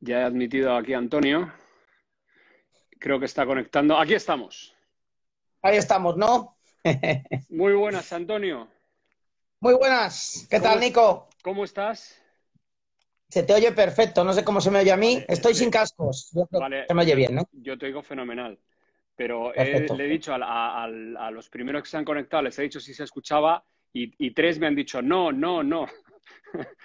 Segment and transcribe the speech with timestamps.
[0.00, 1.52] Ya he admitido aquí a Antonio.
[2.98, 3.98] Creo que está conectando.
[3.98, 4.74] Aquí estamos.
[5.62, 6.56] Ahí estamos, ¿no?
[7.50, 8.68] Muy buenas, Antonio.
[9.60, 10.46] Muy buenas.
[10.48, 11.28] ¿Qué tal, Nico?
[11.42, 12.22] ¿Cómo estás?
[13.28, 14.22] Se te oye perfecto.
[14.22, 15.24] No sé cómo se me oye a mí.
[15.26, 16.30] Estoy sin cascos.
[16.30, 17.42] se me oye bien, ¿no?
[17.52, 18.58] Yo te oigo fenomenal.
[19.16, 20.86] Pero le he dicho a,
[21.32, 24.68] los primeros que se han conectado, les he dicho si se escuchaba y, tres me
[24.68, 25.86] han dicho no, no, no.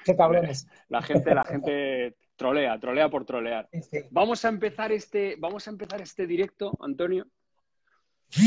[0.04, 0.68] Qué cabrones.
[0.90, 3.70] La gente, la gente trolea, trolea por trolear.
[4.12, 7.28] Vamos a empezar este, vamos a empezar este directo, Antonio,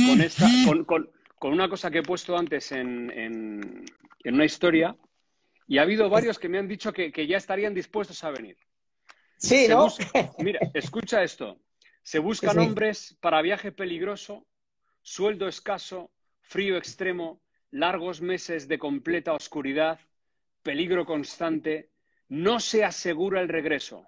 [0.06, 0.46] con, esta,
[0.86, 3.84] con, una cosa que he puesto antes en,
[4.24, 4.96] una historia
[5.68, 8.56] y ha habido varios que me han dicho que, ya estarían dispuestos a venir.
[9.38, 9.88] Sí, ¿no?
[10.38, 11.60] mira, escucha esto.
[12.02, 14.46] Se buscan hombres para viaje peligroso,
[15.02, 17.40] sueldo escaso, frío extremo,
[17.70, 19.98] largos meses de completa oscuridad,
[20.62, 21.90] peligro constante,
[22.28, 24.06] no se asegura el regreso,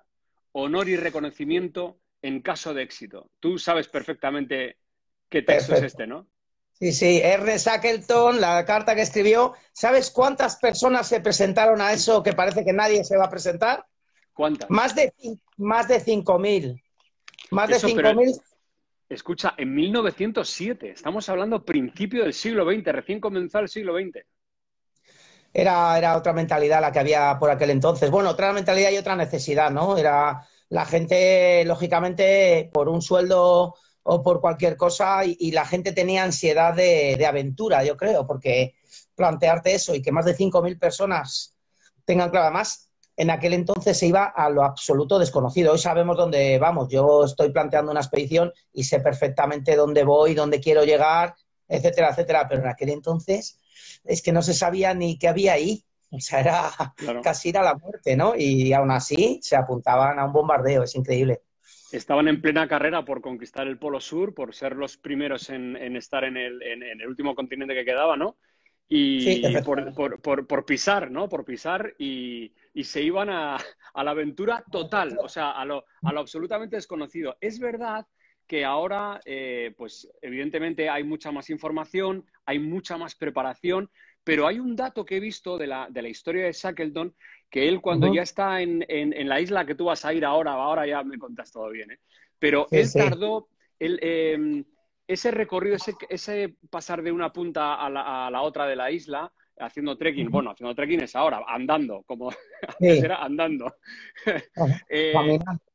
[0.52, 3.30] honor y reconocimiento en caso de éxito.
[3.40, 4.76] Tú sabes perfectamente
[5.28, 6.26] qué texto es este, ¿no?
[6.72, 7.58] Sí, sí, R.
[7.58, 9.54] Shackleton, la carta que escribió.
[9.72, 13.84] ¿Sabes cuántas personas se presentaron a eso que parece que nadie se va a presentar?
[14.32, 14.70] ¿Cuántas?
[14.70, 15.12] Más de,
[15.56, 16.80] más de 5.000.
[17.50, 18.40] Más de 5.000.
[19.08, 24.24] Escucha, en 1907, estamos hablando principio del siglo XX, recién comenzó el siglo XX.
[25.52, 28.10] Era, era otra mentalidad la que había por aquel entonces.
[28.10, 29.96] Bueno, otra mentalidad y otra necesidad, ¿no?
[29.96, 33.74] Era la gente, lógicamente, por un sueldo
[34.10, 38.74] o por cualquier cosa, y, la gente tenía ansiedad de, aventura, yo creo, porque
[39.14, 41.54] plantearte eso y que más de 5.000 personas
[42.06, 45.72] tengan claro, más en aquel entonces se iba a lo absoluto desconocido.
[45.72, 46.88] Hoy sabemos dónde vamos.
[46.88, 51.34] Yo estoy planteando una expedición y sé perfectamente dónde voy, dónde quiero llegar,
[51.68, 52.46] etcétera, etcétera.
[52.48, 53.60] Pero en aquel entonces
[54.04, 55.84] es que no se sabía ni qué había ahí.
[56.10, 56.70] O sea, era
[57.22, 58.34] casi ir a la muerte, ¿no?
[58.36, 60.82] Y aún así se apuntaban a un bombardeo.
[60.82, 61.42] Es increíble.
[61.92, 66.24] Estaban en plena carrera por conquistar el Polo Sur, por ser los primeros en, estar
[66.24, 68.36] en el, en el último continente que quedaba, ¿no?
[68.88, 71.28] y por, pisar, ¿no?
[71.28, 72.52] Por pisar y,
[72.82, 73.58] se iban a,
[73.94, 77.36] la aventura total, o sea, a lo, absolutamente desconocido.
[77.40, 78.06] Es verdad
[78.48, 83.90] que ahora, eh, pues evidentemente hay mucha más información, hay mucha más preparación,
[84.24, 87.14] pero hay un dato que he visto de la, historia de Shackleton,
[87.50, 88.84] que él cuando ya está en,
[89.28, 91.98] la isla que tú vas a ir ahora, ahora ya me contas todo bien, ¿eh?
[92.38, 93.48] Pero él tardó,
[93.78, 94.64] él, em,
[95.06, 95.76] ese recorrido,
[96.08, 97.90] ese, pasar de una punta a
[98.30, 102.30] la, otra de la isla, haciendo trekking, bueno, haciendo trekking es ahora, andando, como
[102.80, 103.74] antes era andando.
[104.88, 105.12] Eh,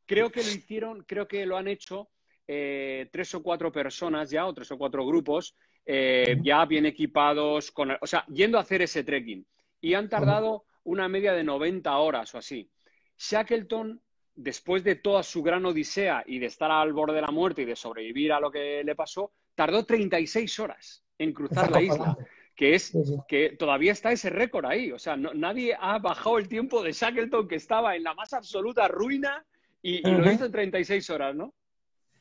[0.05, 2.09] creo que lo hicieron, creo que lo han hecho
[2.47, 5.55] eh, tres o cuatro personas ya, o tres o cuatro grupos,
[5.85, 9.45] eh, ya bien equipados, con, o sea, yendo a hacer ese trekking.
[9.81, 12.69] Y han tardado una media de 90 horas o así.
[13.17, 14.01] Shackleton
[14.35, 17.65] después de toda su gran odisea y de estar al borde de la muerte y
[17.65, 22.17] de sobrevivir a lo que le pasó, tardó 36 horas en cruzar la isla.
[22.55, 22.93] Que es
[23.27, 24.91] que todavía está ese récord ahí.
[24.91, 28.87] O sea, nadie ha bajado el tiempo de Shackleton, que estaba en la más absoluta
[28.87, 29.43] ruina,
[29.81, 31.53] y, lo hizo en 36 horas, ¿no?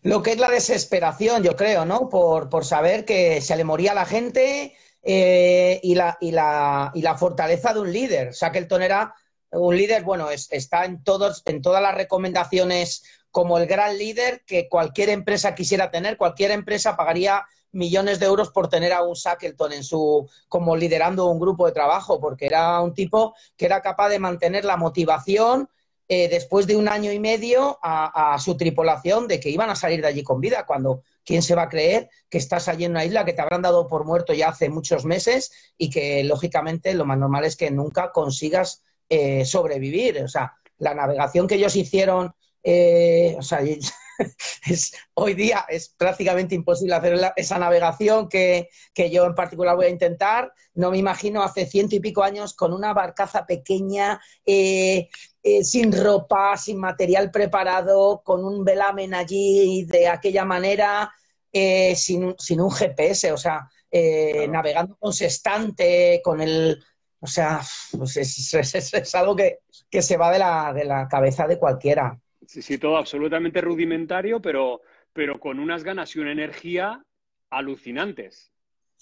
[0.03, 2.09] Lo que es la desesperación, yo creo, ¿no?
[2.09, 7.17] Por, saber que se le moría la gente eh, y, la, y, la, y la
[7.17, 8.33] fortaleza de un líder.
[8.33, 9.15] Shackleton era
[9.53, 14.69] un líder, bueno, está en, todos, en todas las recomendaciones como el gran líder que
[14.69, 16.17] cualquier empresa quisiera tener.
[16.17, 21.27] Cualquier empresa pagaría millones de euros por tener a un Shackleton en su, como liderando
[21.27, 25.69] un grupo de trabajo, porque era un tipo que era capaz de mantener la motivación
[26.09, 30.01] eh, después de un año y medio a, su tripulación de que iban a salir
[30.01, 33.05] de allí con vida, cuando quién se va a creer que estás allí en una
[33.05, 37.05] isla que te habrán dado por muerto ya hace muchos meses y que lógicamente lo
[37.05, 40.23] más normal es que nunca consigas eh, sobrevivir.
[40.23, 43.61] O sea, la navegación que ellos hicieron, eh, o sea,
[44.67, 48.69] es, hoy día es prácticamente imposible hacer esa navegación que,
[49.11, 50.53] yo en particular voy a intentar.
[50.75, 55.09] No me imagino hace ciento y pico años con una barcaza pequeña, eh,
[55.63, 61.13] sin ropa, sin material preparado, con un velamen allí de aquella manera,
[61.53, 63.69] sin, sin, un GPS, o sea,
[64.49, 66.83] navegando con sextante, con el
[67.25, 67.61] o sea,
[67.97, 69.61] pues es, algo que,
[70.03, 72.19] se va de la, de la cabeza de cualquiera.
[72.45, 74.81] Sí, sí, todo absolutamente rudimentario, pero,
[75.13, 77.05] pero con unas ganas y una energía
[77.49, 78.52] alucinantes.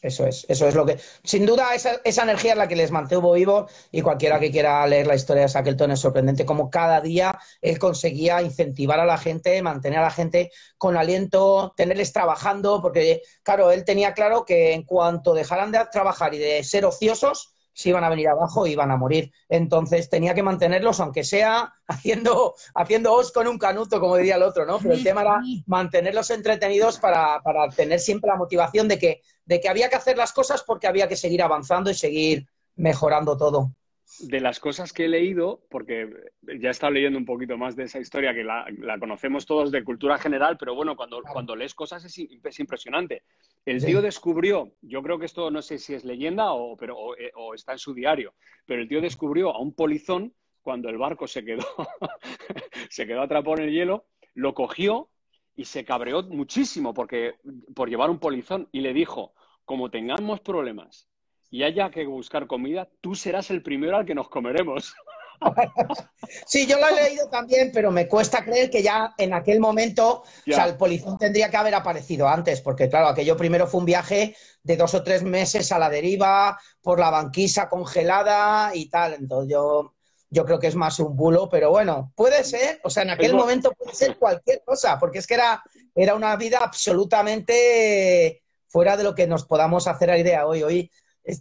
[0.02, 0.98] Eso es, eso es lo que.
[1.22, 4.86] Sin duda, esa, esa, energía es la que les mantuvo vivo y cualquiera que quiera
[4.86, 9.18] leer la historia de Shackleton es sorprendente como cada día él conseguía incentivar a la
[9.18, 14.72] gente, mantener a la gente con aliento, tenerles trabajando, porque, claro, él tenía claro que
[14.72, 18.72] en cuanto dejaran de trabajar y de ser ociosos, se iban a venir abajo y
[18.72, 19.32] iban a morir.
[19.48, 24.42] Entonces tenía que mantenerlos, aunque sea haciendo, haciendo os con un canuto, como diría el
[24.42, 24.78] otro, ¿no?
[24.78, 29.60] Pero el tema era mantenerlos entretenidos para, para tener siempre la motivación de que, de
[29.60, 32.46] que había que hacer las cosas porque había que seguir avanzando y seguir
[32.76, 33.72] mejorando todo
[34.18, 36.08] de las cosas que he leído, porque
[36.42, 38.66] ya he estado leyendo un poquito más de esa historia que la,
[38.98, 42.18] conocemos todos de cultura general, pero bueno, cuando, cuando lees cosas es,
[42.58, 43.22] impresionante.
[43.64, 47.30] El tío descubrió, yo creo que esto no sé si es leyenda o, pero, eh,
[47.34, 48.34] o, está en su diario,
[48.66, 51.66] pero el tío descubrió a un polizón cuando el barco se quedó,
[52.90, 55.08] se quedó atrapado en el hielo, lo cogió
[55.54, 57.34] y se cabreó muchísimo porque,
[57.74, 59.34] por llevar un polizón y le dijo,
[59.64, 61.09] como tengamos problemas
[61.50, 64.94] y haya que buscar comida, tú serás el primero al que nos comeremos.
[66.46, 70.22] Sí, yo lo he leído también, pero me cuesta creer que ya en aquel momento,
[70.22, 73.86] o sea, el polizón tendría que haber aparecido antes, porque claro, aquello primero fue un
[73.86, 79.14] viaje de dos o tres meses a la deriva, por la banquisa congelada y tal.
[79.14, 79.94] Entonces yo,
[80.28, 83.34] yo creo que es más un bulo, pero bueno, puede ser, o sea, en aquel
[83.34, 85.62] momento puede ser cualquier cosa, porque es que era,
[85.94, 90.62] era una vida absolutamente fuera de lo que nos podamos hacer a idea hoy.
[90.62, 90.90] Hoy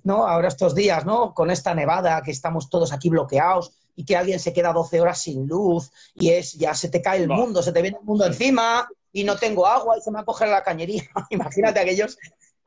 [0.03, 0.27] ¿no?
[0.27, 1.33] Ahora estos días, ¿no?
[1.33, 5.21] Con esta nevada, que estamos todos aquí bloqueados y que alguien se queda 12 horas
[5.21, 8.25] sin luz y es ya se te cae el mundo, se te viene el mundo
[8.25, 11.03] encima y no tengo agua y se me va a coger la cañería.
[11.29, 12.17] Imagínate aquellos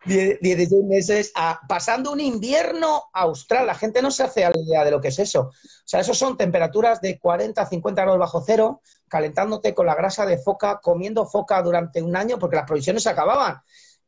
[0.04, 1.32] 16 meses
[1.68, 3.66] pasando un invierno austral.
[3.66, 5.42] La gente no se hace a la idea de lo que es eso.
[5.42, 5.52] O
[5.84, 10.38] sea, eso son temperaturas de 40 50 grados bajo cero, calentándote con la grasa de
[10.38, 13.62] foca, comiendo foca durante un año porque las provisiones se acababan.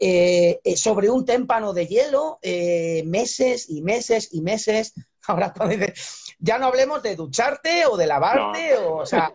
[0.06, 4.92] Eh, eh, sobre un témpano de hielo eh, meses y meses y meses.
[5.28, 9.32] Ahora cuando dices, ya no hablemos de ducharte o de lavarte, o, sea,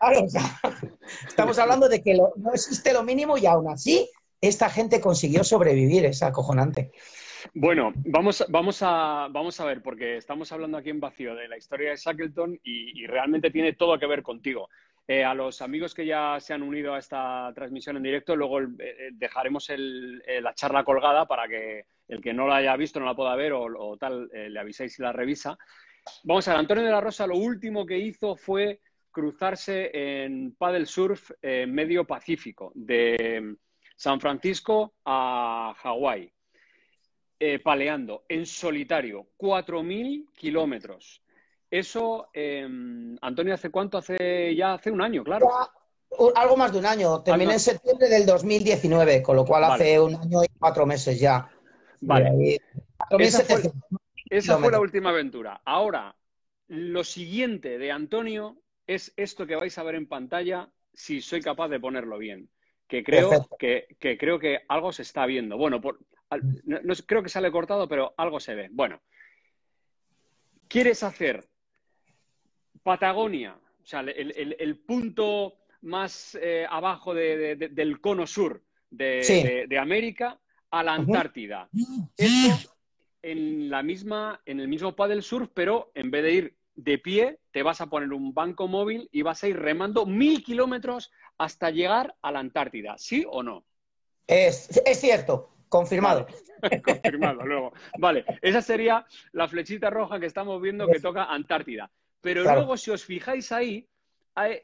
[1.28, 4.08] estamos hablando de que no existe lo mínimo y aún así
[4.40, 6.90] esta gente consiguió sobrevivir, es acojonante.
[7.52, 11.58] Bueno, vamos, vamos, a, vamos a ver, porque estamos hablando aquí en vacío de la
[11.58, 14.70] historia de Shackleton y realmente tiene todo que ver contigo.
[15.08, 18.60] Eh, a los amigos que ya se han unido a esta transmisión en directo, luego
[18.60, 23.06] eh, eh, dejaremos la charla colgada para que el que no la haya visto no
[23.06, 25.58] la pueda ver o, tal, le aviséis si la revisa.
[26.24, 30.86] Vamos a ver, Antonio de la Rosa lo último que hizo fue cruzarse en paddle
[30.86, 33.56] surf medio Pacífico, de
[33.96, 36.32] San Francisco a Hawái,
[37.62, 41.21] paleando en solitario, 4.000 kilómetros.
[41.72, 43.96] Eso, em, Antonio, ¿hace cuánto?
[43.96, 45.48] Hace ya hace un año, claro.
[46.34, 47.22] algo más de un año.
[47.22, 51.50] Terminé en septiembre del 2019, con lo cual hace un año y cuatro meses ya.
[52.02, 52.58] Vale.
[54.28, 55.62] esa, fue, la última aventura.
[55.64, 56.14] Ahora,
[56.68, 61.68] lo siguiente de Antonio es esto que vais a ver en pantalla, si soy capaz
[61.68, 62.50] de ponerlo bien.
[62.86, 65.56] Que creo que, creo que algo se está viendo.
[65.56, 65.80] Bueno,
[66.64, 68.68] no, creo que sale cortado, pero algo se ve.
[68.70, 69.00] Bueno,
[70.68, 71.48] ¿quieres hacer
[72.82, 80.38] Patagonia, o sea, el, punto más eh, abajo del cono sur de, América
[80.70, 81.68] a la Antártida.
[82.16, 82.72] Esto
[83.22, 87.38] en la misma, en el mismo paddle surf, pero en vez de ir de pie,
[87.52, 91.70] te vas a poner un banco móvil y vas a ir remando mil kilómetros hasta
[91.70, 93.64] llegar a la Antártida, ¿sí o no?
[94.26, 96.26] Es, cierto, confirmado.
[96.84, 97.72] confirmado, luego.
[97.98, 101.90] Vale, esa sería la flechita roja que estamos viendo que toca Antártida.
[102.22, 103.86] Pero luego, si os fijáis ahí,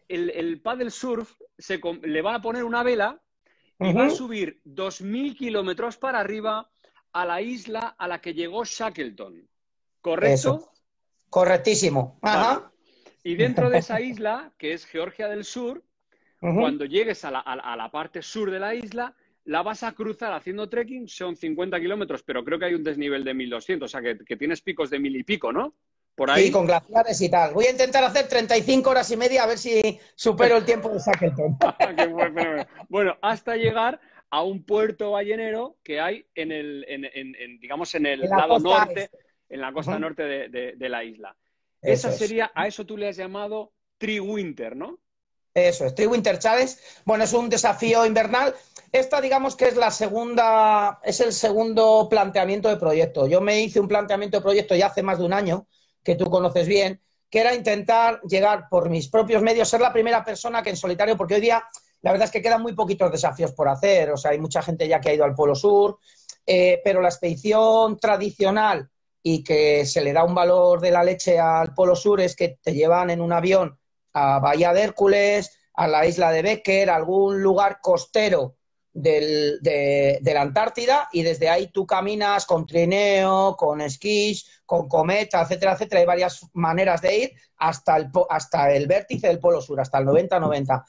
[0.09, 3.21] el, el paddle surf se, le va a poner una vela
[3.81, 6.71] y va a subir 2.000 kilómetros para arriba
[7.13, 9.47] a la isla a la que llegó Shackleton.
[10.01, 10.71] ¿Correcto?
[11.29, 12.19] Correctísimo.
[12.23, 12.73] Ajá.
[13.25, 15.85] Y dentro de esa isla, que es Georgia del Sur,
[16.41, 21.09] cuando llegues a la, parte sur de la isla, la vas a cruzar haciendo trekking,
[21.09, 24.37] son 50 kilómetros, pero creo que hay un desnivel de 1.200, o sea que, que
[24.37, 25.75] tienes picos de mil y pico, ¿no?
[26.37, 27.55] Sí, con glaciares y tal.
[27.55, 30.99] Voy a intentar hacer 35 horas y media a ver si supero el tiempo de
[30.99, 31.57] Shackleton.
[32.89, 38.21] bueno, hasta llegar a un puerto ballenero que hay en el, en, digamos, en el
[38.21, 39.11] lado norte,
[39.49, 41.37] en la costa norte de, la isla.
[41.81, 44.99] Esa sería, a eso tú le has llamado Tree Winter, ¿no?
[45.55, 46.75] Eso es, Tree Winter Challenge.
[47.05, 48.55] Bueno, es un desafío invernal.
[48.93, 53.27] Esta, digamos que es la segunda, es el segundo planteamiento de proyecto.
[53.27, 55.67] Yo me hice un planteamiento de proyecto ya hace más de un año,
[56.09, 60.25] que tú conoces bien, que era intentar llegar por mis propios medios, ser la primera
[60.25, 61.63] persona que en solitario, porque hoy día
[62.01, 64.89] la verdad es que quedan muy poquitos desafíos por hacer, o sea, hay mucha gente
[64.89, 65.99] ya que ha ido al Polo Sur,
[66.47, 68.89] eh, pero la expedición tradicional
[69.23, 72.57] y que se le da un valor de la leche al Polo Sur es que
[72.63, 73.79] te llevan en un avión
[74.15, 78.57] a Bahía de Hércules, a la isla de Becker, a algún lugar costero
[78.93, 85.73] de, la Antártida y desde ahí tú caminas con trineo, con esquís, con cometa, etcétera,
[85.73, 86.01] etcétera.
[86.01, 90.07] Hay varias maneras de ir hasta el, hasta el vértice del Polo Sur, hasta el
[90.07, 90.85] 90-90.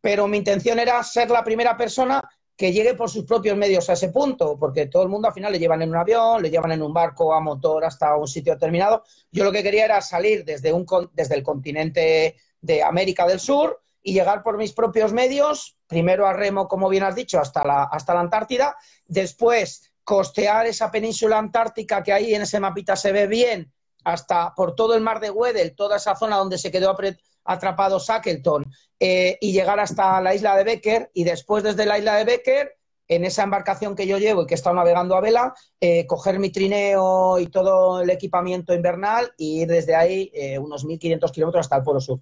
[0.00, 2.22] Pero mi intención era ser la primera persona
[2.56, 5.52] que llegue por sus propios medios a ese punto, porque todo el mundo al final
[5.52, 8.52] le llevan en un avión, le llevan en un barco a motor hasta un sitio
[8.52, 9.02] determinado.
[9.30, 13.81] Yo lo que quería era salir desde, un, desde el continente de América del Sur
[14.02, 17.84] y llegar por mis propios medios, primero a remo, como bien has dicho, hasta la,
[17.84, 23.26] hasta la Antártida, después costear esa península antártica que ahí en ese mapita se ve
[23.26, 23.72] bien,
[24.04, 26.96] hasta por todo el mar de Weddell, toda esa zona donde se quedó
[27.44, 28.64] atrapado Shackleton,
[28.98, 32.76] eh, y llegar hasta la isla de Becker, y después desde la isla de Becker,
[33.08, 36.38] en esa embarcación que yo llevo y que he estado navegando a vela, eh, coger
[36.38, 41.66] mi trineo y todo el equipamiento invernal y ir desde ahí eh, unos 1.500 kilómetros
[41.66, 42.20] hasta el Polo Sur.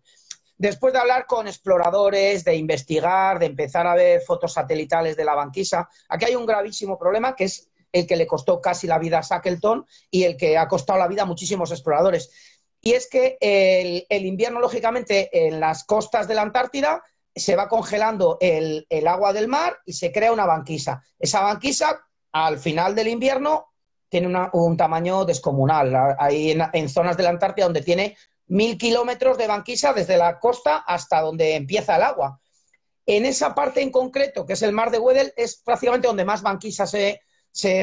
[0.60, 5.34] Después de hablar con exploradores, de investigar, de empezar a ver fotos satelitales de la
[5.34, 9.16] banquisa, aquí hay un gravísimo problema que es el que le costó casi la vida
[9.16, 12.30] a Shackleton y el que ha costado la vida a muchísimos exploradores.
[12.82, 17.02] Y es que el, invierno, lógicamente, en las costas de la Antártida
[17.34, 21.02] se va congelando el, agua del mar y se crea una banquisa.
[21.18, 22.02] Esa banquisa,
[22.32, 23.68] al final del invierno,
[24.10, 26.16] tiene un tamaño descomunal.
[26.18, 28.14] Hay en, zonas de la Antártida donde tiene
[28.50, 32.40] mil kilómetros de banquisa desde la costa hasta donde empieza el agua.
[33.06, 36.42] En esa parte en concreto, que es el mar de Weddell, es prácticamente donde más
[36.42, 37.20] banquisa se,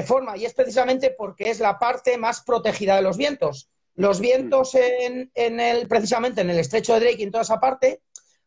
[0.05, 3.69] forma y es precisamente porque es la parte más protegida de los vientos.
[3.95, 8.01] Los vientos en, el, precisamente en el estrecho de Drake y en toda esa parte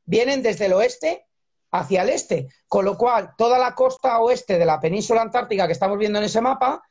[0.04, 1.26] vienen desde el oeste
[1.72, 5.72] hacia el este, con lo cual toda la costa oeste de la península antártica que
[5.72, 6.82] estamos viendo en ese mapa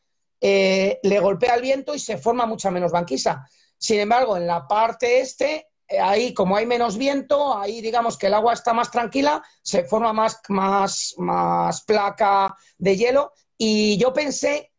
[0.42, 3.46] eh, le golpea el viento y se forma mucha menos banquisa.
[3.80, 8.28] Sin embargo, en la parte este, eh, ahí como hay menos viento, ahí digamos que
[8.28, 13.34] el agua está más tranquila, se forma más, más, más placa de hielo.
[13.58, 14.72] Y yo pensé,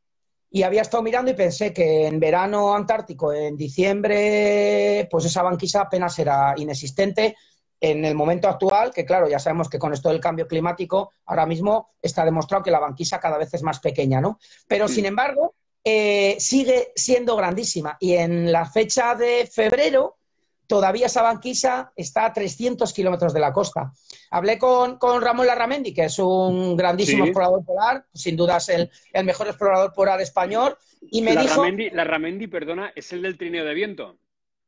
[0.50, 5.83] y había estado mirando y pensé que en verano antártico, en diciembre, pues esa banquisa
[5.83, 7.37] apenas era inexistente.
[7.83, 11.47] En el momento actual, que claro, ya sabemos que con esto del cambio climático, ahora
[11.47, 14.38] mismo está demostrado que la banquisa cada vez es más pequeña, ¿no?
[14.69, 15.54] Pero sin embargo,
[15.85, 17.97] eh, sigue siendo grandísima.
[18.01, 20.19] Y en la fecha de febrero,
[20.67, 23.93] todavía esa banquisa está a 300 kilómetros de la costa.
[24.31, 28.91] Hablé con, Ramón Larramendi, que es un grandísimo explorador polar, sin duda es el,
[29.25, 31.65] mejor explorador polar español, y me dijo...
[31.93, 34.19] Larramendi, perdona, es el del trineo de viento.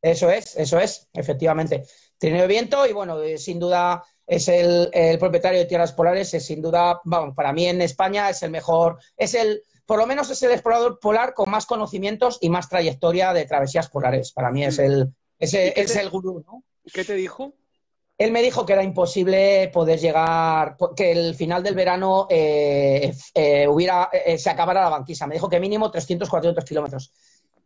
[0.00, 1.84] Eso es, eso es, efectivamente.
[2.18, 6.34] Trineo de viento y, bueno, eh, sin duda es el, el, propietario de tierras polares,
[6.34, 10.06] es sin duda, vamos, para mí en España es el mejor, es el por lo
[10.06, 14.32] menos es el explorador polar con más conocimientos y más trayectoria de travesías polares.
[14.32, 14.82] Para mí es mm.
[14.82, 16.62] el, es el, gurú, ¿no?
[16.92, 17.54] ¿Qué te dijo?
[18.18, 23.66] Él me dijo que era imposible poder llegar, que el final del verano eh, eh,
[23.66, 25.26] hubiera, eh, se acabara la banquisa.
[25.26, 27.12] Me dijo que mínimo 300, 400 kilómetros.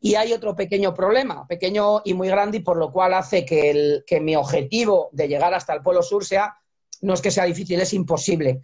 [0.01, 3.71] Y hay otro pequeño problema, pequeño y muy grande, y por lo cual hace que,
[3.71, 6.57] el, que mi objetivo de llegar hasta el Polo Sur sea,
[7.03, 8.61] no es que sea difícil, es imposible.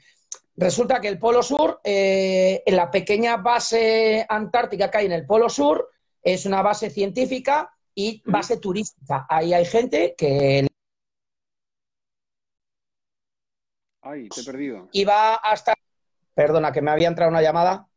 [0.63, 5.27] Resulta que el Polo Sur, eh, en la pequeña base antártica que hay en el
[5.27, 5.91] Polo Sur,
[6.23, 9.27] es una base científica y base turística.
[9.29, 10.69] Ahí hay gente que...
[14.03, 14.89] Ay, te he perdido.
[14.93, 15.75] Y va hasta...
[16.35, 17.89] Perdona, que me había entrado una llamada.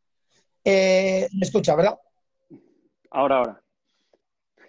[0.64, 1.98] Eh, ¿Me escucha, verdad?
[3.10, 3.62] Ahora, ahora.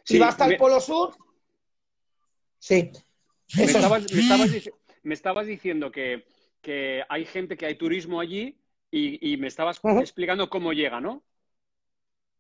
[0.03, 1.15] Si va hasta el Polo Sur...
[2.59, 2.91] Sí.
[5.03, 6.25] me estabas diciendo que
[6.67, 8.59] que hay gente que hay turismo allí
[8.91, 11.23] y, me estabas explicando cómo llega, ¿no?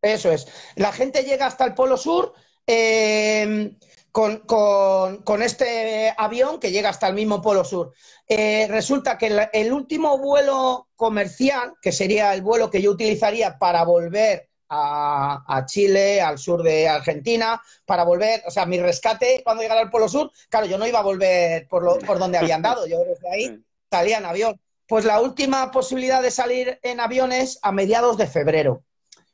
[0.01, 0.45] Eso es.
[0.75, 2.33] La gente llega hasta el Polo Sur
[2.65, 3.77] em,
[4.11, 7.93] con, este avión que llega hasta el mismo Polo Sur.
[8.27, 13.85] Eh, resulta que el, último vuelo comercial, que sería el vuelo que yo utilizaría para
[13.85, 19.79] volver a, Chile, al sur de Argentina, para volver, o sea, mi rescate cuando llegara
[19.79, 22.99] al Polo Sur, claro, yo no iba a volver por, por donde había andado, yo
[23.05, 24.59] desde ahí salía en avión.
[24.87, 28.83] Pues la última posibilidad de salir en avión es a mediados de febrero.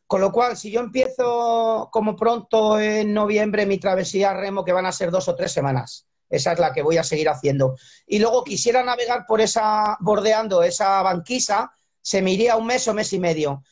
[0.08, 4.86] Con lo cual, si yo empiezo como pronto en noviembre mi travesía remo, que van
[4.86, 7.76] a ser dos o tres semanas, esa es la que voy a seguir haciendo.
[8.06, 12.94] Y luego quisiera navegar por esa, bordeando esa banquisa, se me iría un mes o
[12.94, 13.64] mes y medio.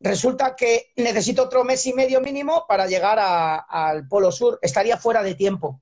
[0.00, 4.58] Resulta que necesito otro mes y medio mínimo para llegar al Polo Sur.
[4.62, 5.80] Estaría fuera de tiempo.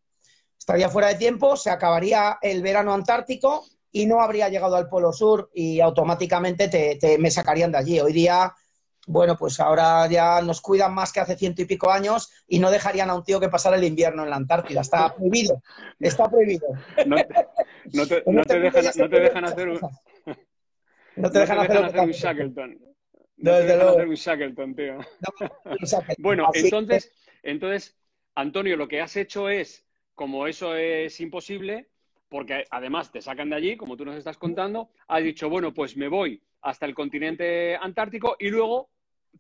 [0.59, 5.13] Estaría fuera de tiempo, se acabaría el verano antártico y no habría llegado al Polo
[5.13, 8.01] Sur y automáticamente te, me sacarían de allí.
[8.01, 8.53] Hoy día,
[9.07, 12.71] bueno, pues ahora ya nos cuidan más que hace ciento y pico años y no
[12.71, 14.81] dejarían a un tío que pasara el invierno en la Antártida.
[14.81, 15.63] Está prohibido,
[15.99, 16.69] está prohibido.
[17.07, 19.81] No te, dejan, hacer un...
[21.17, 22.79] No te dejan, hacer, un Shackleton.
[23.37, 24.99] No te dejan hacer un Shackleton, tío.
[26.19, 27.11] bueno, entonces,
[27.43, 27.97] entonces,
[28.35, 31.89] Antonio, lo que has hecho es, como eso es imposible,
[32.31, 35.97] porque además te sacan de allí, como tú nos estás contando, has dicho, bueno, pues
[35.97, 38.89] me voy hasta el continente antártico y luego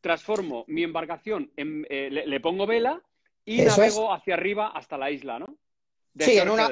[0.00, 3.00] transformo mi embarcación, en, eh, le, pongo vela
[3.44, 5.56] y navego hacia arriba hasta la isla, ¿no?
[6.18, 6.70] sí, en una,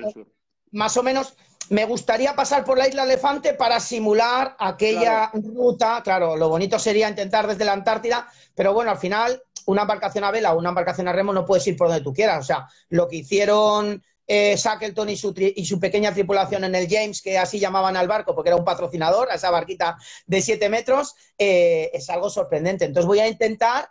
[0.73, 1.37] más o menos,
[1.71, 6.03] me gustaría pasar por la isla Elefante para simular aquella ruta.
[6.03, 10.31] Claro, lo bonito sería intentar desde la Antártida, pero bueno, al final, una embarcación a
[10.31, 12.41] vela o una embarcación a remo no puedes ir por donde tú quieras.
[12.41, 16.87] O sea, lo que hicieron eh, Shackleton y su, y su, pequeña tripulación en el
[16.87, 20.69] James, que así llamaban al barco porque era un patrocinador, a esa barquita de 7
[20.69, 22.85] metros, eh, es algo sorprendente.
[22.85, 23.89] Entonces voy a intentar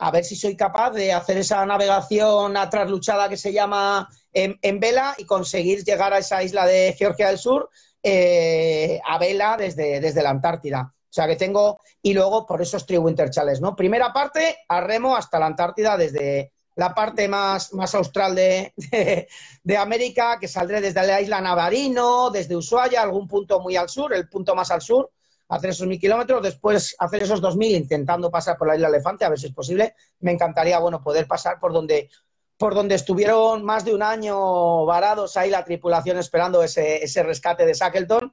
[0.00, 4.78] a ver si soy capaz de hacer esa navegación a trasluchada que se llama en,
[4.78, 7.70] vela y conseguir llegar a esa isla de Georgia del Sur
[8.02, 10.94] eh, a vela desde, desde la Antártida.
[11.10, 13.30] O sea que tengo, y luego por esos Tri Winter
[13.60, 13.74] ¿no?
[13.74, 18.72] Primera parte, a remo hasta la Antártida desde la parte más, más austral de,
[19.64, 24.14] de, América, que saldré desde la isla Navarino, desde Ushuaia, algún punto muy al sur,
[24.14, 25.10] el punto más al sur,
[25.48, 29.24] hacer esos mil kilómetros, después hacer esos dos mil intentando pasar por la isla Elefante,
[29.24, 29.96] a ver si es posible.
[30.20, 32.10] Me encantaría, bueno, poder pasar por donde,
[32.56, 37.66] por donde estuvieron más de un año varados ahí la tripulación esperando ese, ese rescate
[37.66, 38.32] de Shackleton.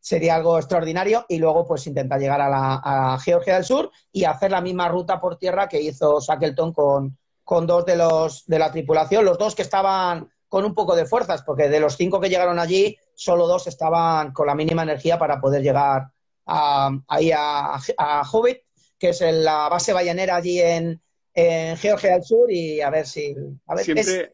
[0.00, 4.24] Sería algo extraordinario y luego pues intentar llegar a, la, a Georgia del Sur y
[4.24, 7.16] hacer la misma ruta por tierra que hizo Shackleton con,
[7.46, 11.06] con dos de los de la tripulación, los dos que estaban con un poco de
[11.06, 15.16] fuerzas, porque de los cinco que llegaron allí, solo dos estaban con la mínima energía
[15.16, 16.08] para poder llegar
[16.44, 18.58] ahí a, a, Hobbit,
[18.98, 21.00] que es la base ballenera allí en,
[21.34, 23.36] Georgia del Sur y a ver si...
[23.66, 24.32] A ver,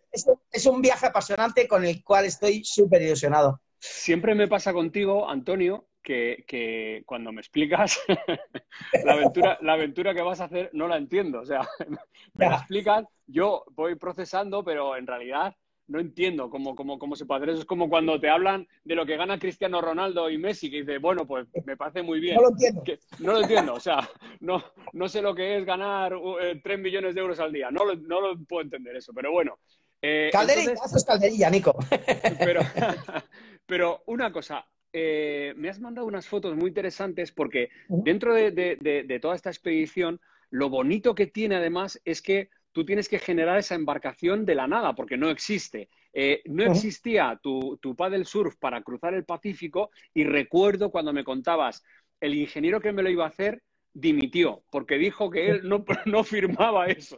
[0.52, 3.60] es, un viaje apasionante con el cual estoy súper ilusionado.
[3.78, 8.00] Siempre me pasa contigo, Antonio, que, cuando me explicas
[9.04, 11.40] la, aventura, la aventura que vas a hacer no la entiendo.
[11.40, 11.66] O sea,
[12.34, 15.56] me la explicas, yo voy procesando, pero en realidad
[15.88, 17.50] no entiendo cómo, cómo, cómo se puede hacer.
[17.50, 20.78] Eso es como cuando te hablan de lo que gana Cristiano Ronaldo y Messi, que
[20.78, 22.36] dices, bueno, pues me parece muy bien.
[22.36, 22.82] No lo entiendo.
[23.18, 24.08] no lo entiendo, o sea,
[24.40, 24.62] no,
[24.92, 27.70] no sé lo que es ganar uh, 3 millones de euros al día.
[27.70, 29.58] No lo, no lo puedo entender eso, pero bueno.
[30.00, 31.04] Eh, calderilla, entonces...
[31.04, 31.76] calderilla, Nico.
[32.40, 32.60] Pero,
[33.66, 39.20] pero una cosa, eh, me has mandado unas fotos muy interesantes porque dentro de, de,
[39.20, 43.74] toda esta expedición, lo bonito que tiene además es que tú tienes que generar esa
[43.74, 45.88] embarcación de la nada, porque no existe.
[46.12, 51.24] Eh, no existía tu, tu paddle surf para cruzar el Pacífico y recuerdo cuando me
[51.24, 51.82] contabas,
[52.20, 53.62] el ingeniero que me lo iba a hacer
[53.94, 57.16] dimitió, porque dijo que él no, no firmaba eso.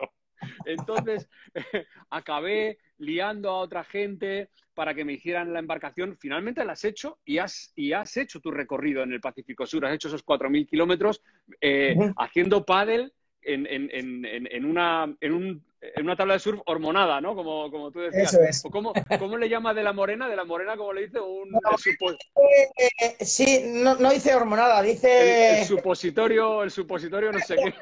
[0.65, 1.29] Entonces,
[2.11, 6.17] acabé liando a otra gente para que me hicieran la embarcación.
[6.19, 9.87] Finalmente la has hecho y has, y has hecho tu recorrido en el Pacífico Sur.
[9.87, 11.23] Has hecho esos 4.000 kilómetros
[11.61, 15.63] eh, haciendo paddle en, en, en, en una, en,
[15.97, 17.35] una tabla de surf hormonada, ¿no?
[17.35, 18.33] Como, como tú decías.
[18.33, 18.63] Eso es.
[18.71, 20.29] ¿Cómo, ¿Cómo, le llama de la morena?
[20.29, 21.21] De la morena, como le dice?
[21.21, 25.61] Un, eh, sí, no, no, dice hormonada, dice...
[25.61, 27.75] El, supositorio, el supositorio no sé qué.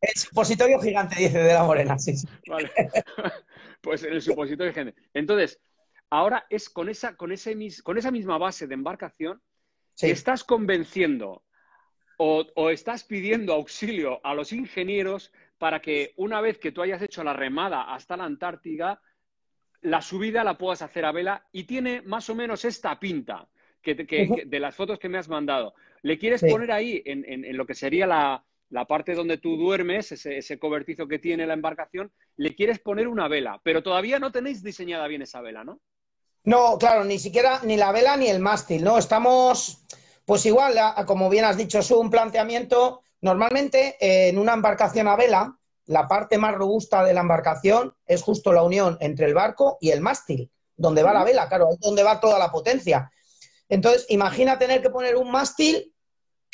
[0.00, 2.16] El supositorio gigante, dice de la morena, sí.
[2.16, 2.26] sí.
[2.48, 2.70] Vale.
[3.84, 5.00] pues el supositorio gigante.
[5.12, 5.60] Entonces,
[6.08, 9.42] ahora es con esa, con ese, con esa misma base de embarcación
[9.94, 10.10] sí.
[10.10, 11.44] estás convenciendo
[12.16, 17.22] o, estás pidiendo auxilio a los ingenieros para que una vez que tú hayas hecho
[17.24, 19.02] la remada hasta la Antártida,
[19.82, 23.48] la subida la puedas hacer a vela y tiene más o menos esta pinta
[23.82, 23.94] que,
[24.46, 25.74] de las fotos que me has mandado.
[26.02, 28.44] ¿Le quieres poner ahí en, lo que sería la,
[28.86, 33.28] parte donde tú duermes, ese, ese, cobertizo que tiene la embarcación, le quieres poner una
[33.28, 35.80] vela, pero todavía no tenéis diseñada bien esa vela, ¿no?
[36.42, 38.98] No, claro, ni siquiera ni la vela ni el mástil, ¿no?
[38.98, 39.84] Estamos
[40.24, 40.74] pues igual,
[41.06, 43.02] como bien has dicho, es un planteamiento.
[43.20, 48.52] Normalmente en una embarcación a vela, la parte más robusta de la embarcación es justo
[48.52, 52.02] la unión entre el barco y el mástil, donde va la vela, claro, es donde
[52.02, 53.10] va toda la potencia.
[53.68, 55.93] Entonces, imagina tener que poner un mástil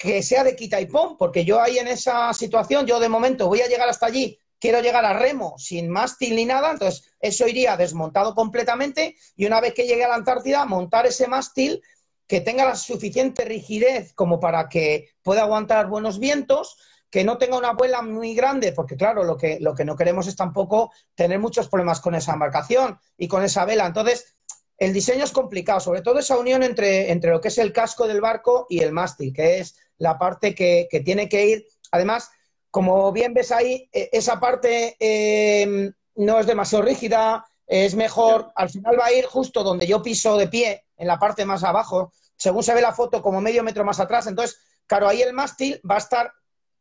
[0.00, 3.48] que sea de quita y pon, porque yo ahí en esa situación, yo de momento
[3.48, 7.46] voy a llegar hasta allí, quiero llegar a remo sin mástil ni nada, entonces eso
[7.46, 11.82] iría desmontado completamente y una vez que llegue a la Antártida, montar ese mástil
[12.26, 16.78] que tenga la suficiente rigidez como para que pueda aguantar buenos vientos,
[17.10, 20.26] que no tenga una vuela muy grande, porque claro, lo que, lo que no queremos
[20.28, 23.84] es tampoco tener muchos problemas con esa embarcación y con esa vela.
[23.84, 24.34] Entonces,
[24.78, 28.08] el diseño es complicado, sobre todo esa unión entre, entre lo que es el casco
[28.08, 31.66] del barco y el mástil, que es la parte que, tiene que ir.
[31.92, 32.30] Además,
[32.70, 38.70] como bien ves ahí, e, esa parte eh, no es demasiado rígida, es mejor, al
[38.70, 42.12] final va a ir justo donde yo piso de pie, en la parte más abajo,
[42.36, 44.26] según se ve la foto, como medio metro más atrás.
[44.26, 46.32] Entonces, claro, ahí el mástil va a estar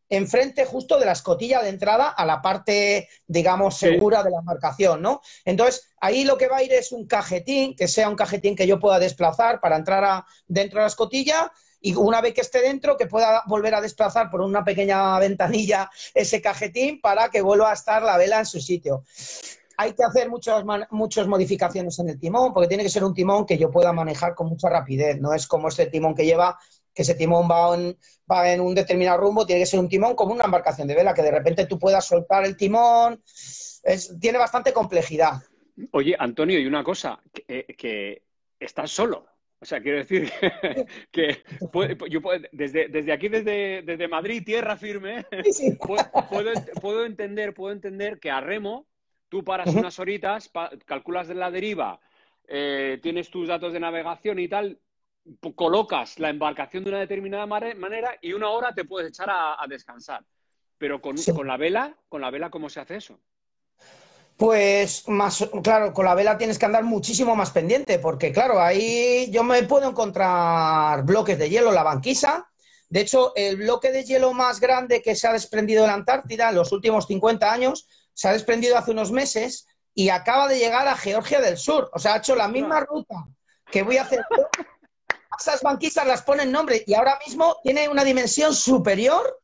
[0.10, 5.02] enfrente justo de la escotilla de entrada a la parte, digamos, segura de la embarcación,
[5.02, 5.22] ¿no?
[5.46, 8.66] Entonces, ahí lo que va a ir es un cajetín, que sea un cajetín que
[8.66, 11.52] yo pueda desplazar para entrar a, dentro de la escotilla
[11.82, 15.90] y una vez que esté dentro, que pueda volver a desplazar por una pequeña ventanilla
[16.14, 19.04] ese cajetín para que vuelva a estar la vela en su sitio.
[19.78, 23.46] Hay que hacer muchas, muchas modificaciones en el timón, porque tiene que ser un timón
[23.46, 25.22] que yo pueda manejar con mucha rapidez.
[25.22, 26.60] No es como este timón que lleva
[26.94, 27.98] que ese timón va en,
[28.30, 31.14] va en un determinado rumbo, tiene que ser un timón como una embarcación de vela,
[31.14, 33.24] que de repente tú puedas soltar el timón.
[34.20, 35.42] tiene bastante complejidad.
[35.92, 38.22] Oye, Antonio, y una cosa, que, eh,
[38.60, 39.28] estás solo.
[39.62, 40.32] O sea, quiero decir
[41.12, 41.44] que,
[42.10, 45.26] yo desde, aquí, desde, desde Madrid, tierra firme,
[46.82, 48.88] puedo, entender, puedo entender que a remo
[49.28, 50.52] tú paras unas horitas,
[50.86, 52.00] calculas la deriva,
[52.48, 54.80] eh, tienes tus datos de navegación y tal,
[55.56, 60.26] colocas la embarcación de una determinada manera y una hora te puedes echar a, descansar.
[60.78, 63.20] Pero con, la vela, con la vela, ¿cómo se hace eso?
[64.40, 69.30] Pues más, claro, con la vela tienes que andar muchísimo más pendiente, porque claro, ahí
[69.32, 72.50] yo me puedo encontrar bloques de hielo, la banquisa.
[72.88, 76.48] De hecho, el bloque de hielo más grande que se ha desprendido de la Antártida
[76.48, 80.88] en los últimos 50 años se ha desprendido hace unos meses y acaba de llegar
[80.88, 81.90] a Georgia del Sur.
[81.94, 83.28] O sea, ha hecho la misma ruta
[83.70, 84.22] que voy a hacer
[85.38, 89.39] esas banquisas las ponen nombre y ahora mismo tiene una dimensión superior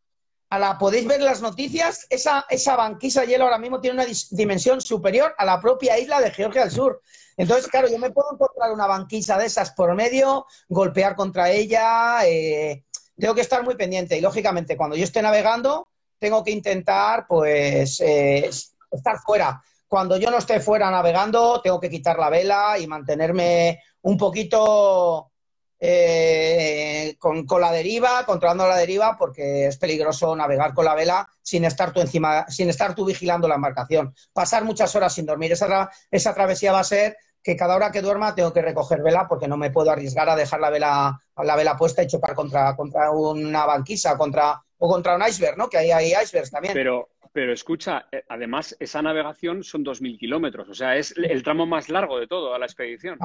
[0.80, 5.34] podéis ver las noticias, esa, esa banquisa de hielo ahora mismo tiene una dimensión superior
[5.38, 7.02] a la propia isla de Georgia del Sur.
[7.38, 12.20] Entonces, claro, yo me puedo encontrar una banquisa de esas por medio, golpear contra ella,
[12.26, 12.86] eh,
[13.18, 15.88] tengo que estar muy pendiente y, lógicamente, cuando yo esté navegando,
[16.20, 18.50] tengo que intentar, pues, eh,
[18.92, 19.62] estar fuera.
[19.88, 25.32] Cuando yo no esté fuera navegando, tengo que quitar la vela y mantenerme un poquito
[25.80, 31.66] eh, con, la deriva, controlando la deriva, porque es peligroso navegar con la vela sin
[31.66, 34.14] estar tú encima, sin estar tú vigilando la embarcación.
[34.34, 35.52] Pasar muchas horas sin dormir.
[35.52, 39.28] Esa, esa travesía va a ser que cada hora que duerma tengo que recoger vela
[39.28, 42.76] porque no me puedo arriesgar a dejar la vela, la vela puesta y chocar contra,
[42.76, 45.70] contra una banquisa contra, o contra un iceberg, ¿no?
[45.70, 46.74] Que ahí hay icebergs también.
[46.74, 51.68] Pero, pero escucha, eh, además esa navegación son 2.000 kilómetros, o sea, es el tramo
[51.68, 53.20] más largo de todo a la expedición.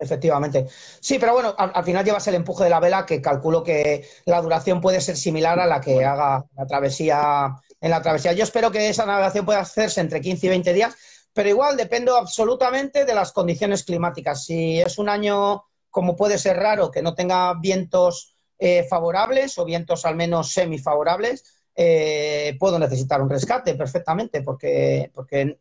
[0.00, 0.66] Efectivamente.
[0.98, 4.40] Sí, pero bueno, al, final llevas el empuje de la vela, que calculo que la
[4.40, 8.32] duración puede ser similar a la que haga la travesía en la travesía.
[8.32, 10.96] Yo espero que esa navegación pueda hacerse entre 15 y 20 días,
[11.34, 14.46] pero igual dependo absolutamente de las condiciones climáticas.
[14.46, 19.66] Si es un año, como puede ser raro, que no tenga vientos eh, favorables o
[19.66, 25.60] vientos al menos semifavorables, eh, puedo necesitar un rescate perfectamente, porque, porque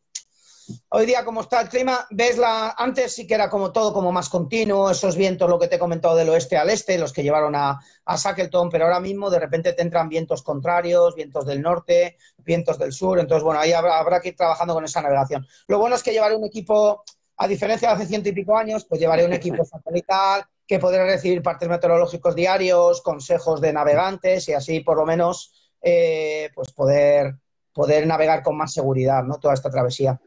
[0.90, 2.76] Hoy día, como está el clima, ves la.
[2.78, 5.80] Antes sí que era como todo como más continuo, esos vientos, lo que te he
[5.80, 9.40] comentado del oeste al este, los que llevaron a, a Shackleton, pero ahora mismo de
[9.40, 13.20] repente te entran vientos contrarios, vientos del norte, vientos del sur.
[13.20, 15.46] Entonces, bueno, ahí habrá, que ir trabajando con esa navegación.
[15.68, 17.04] Lo bueno es que llevaré un equipo,
[17.38, 21.06] a diferencia de hace ciento y pico años, pues llevaré un equipo satelital que podrá
[21.06, 27.36] recibir partes meteorológicos diarios, consejos de navegantes y así por lo menos eh, pues poder,
[27.74, 29.40] poder navegar con más seguridad ¿no?
[29.40, 30.20] toda esta travesía.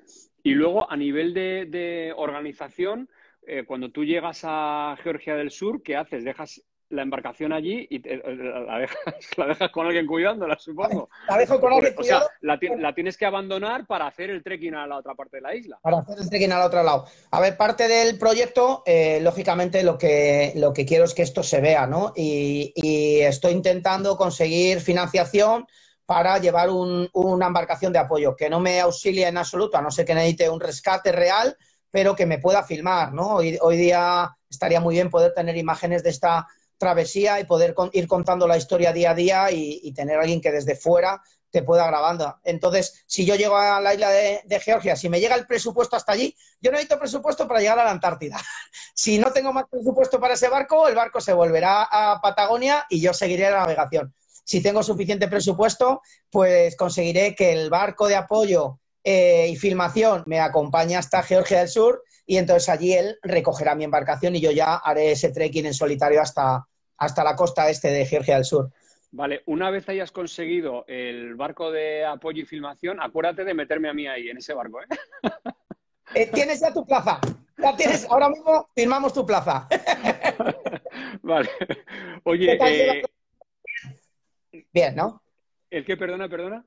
[0.43, 3.09] Y luego, a nivel de, organización,
[3.47, 6.25] eh, cuando tú llegas a Georgia del Sur, ¿qué haces?
[6.25, 7.99] ¿Dejas la embarcación allí y
[9.37, 11.09] la, dejas, con alguien cuidándola, supongo?
[11.29, 12.59] La dejo con alguien O sea, la,
[12.95, 15.79] tienes que abandonar para hacer el trekking a la otra parte de la isla.
[15.83, 17.07] Para hacer el trekking al otro lado.
[17.31, 21.43] A ver, parte del proyecto, eh, lógicamente, lo que, lo que quiero es que esto
[21.43, 22.13] se vea, ¿no?
[22.15, 22.73] y
[23.23, 25.67] estoy intentando conseguir financiación
[26.13, 30.05] para llevar una embarcación de apoyo, que no me auxilie en absoluto, a no ser
[30.05, 31.57] que necesite un rescate real,
[31.91, 33.37] pero que me pueda filmar, ¿no?
[33.37, 36.47] Hoy, día estaría muy bien poder tener imágenes de esta
[36.77, 40.77] travesía y poder ir contando la historia día a día y, tener alguien que desde
[40.77, 42.39] fuera te pueda grabando.
[42.45, 46.13] Entonces, si yo llego a la isla de, Georgia, si me llega el presupuesto hasta
[46.13, 48.37] allí, yo necesito presupuesto para llegar a la Antártida.
[48.95, 53.01] si no tengo más presupuesto para ese barco, el barco se volverá a Patagonia y
[53.01, 58.79] yo seguiré la navegación si tengo suficiente presupuesto, pues conseguiré que el barco de apoyo
[59.05, 63.85] eh, y filmación me acompañe hasta Georgia del Sur y entonces allí él recogerá mi
[63.85, 66.67] embarcación y yo ya haré ese trekking en solitario hasta,
[66.99, 68.71] hasta la costa este de Georgia del Sur.
[69.11, 73.93] Vale, una vez hayas conseguido el barco de apoyo y filmación, acuérdate de meterme a
[73.93, 74.87] mí ahí, en ese barco, ¿eh?
[76.15, 77.21] eh tienes ya tu plaza.
[77.59, 79.69] Ya tienes, ahora mismo firmamos tu plaza.
[81.23, 81.51] vale.
[82.25, 82.57] Oye,
[84.73, 85.23] Bien, ¿no?
[85.71, 86.65] ¿El qué, perdona, perdona?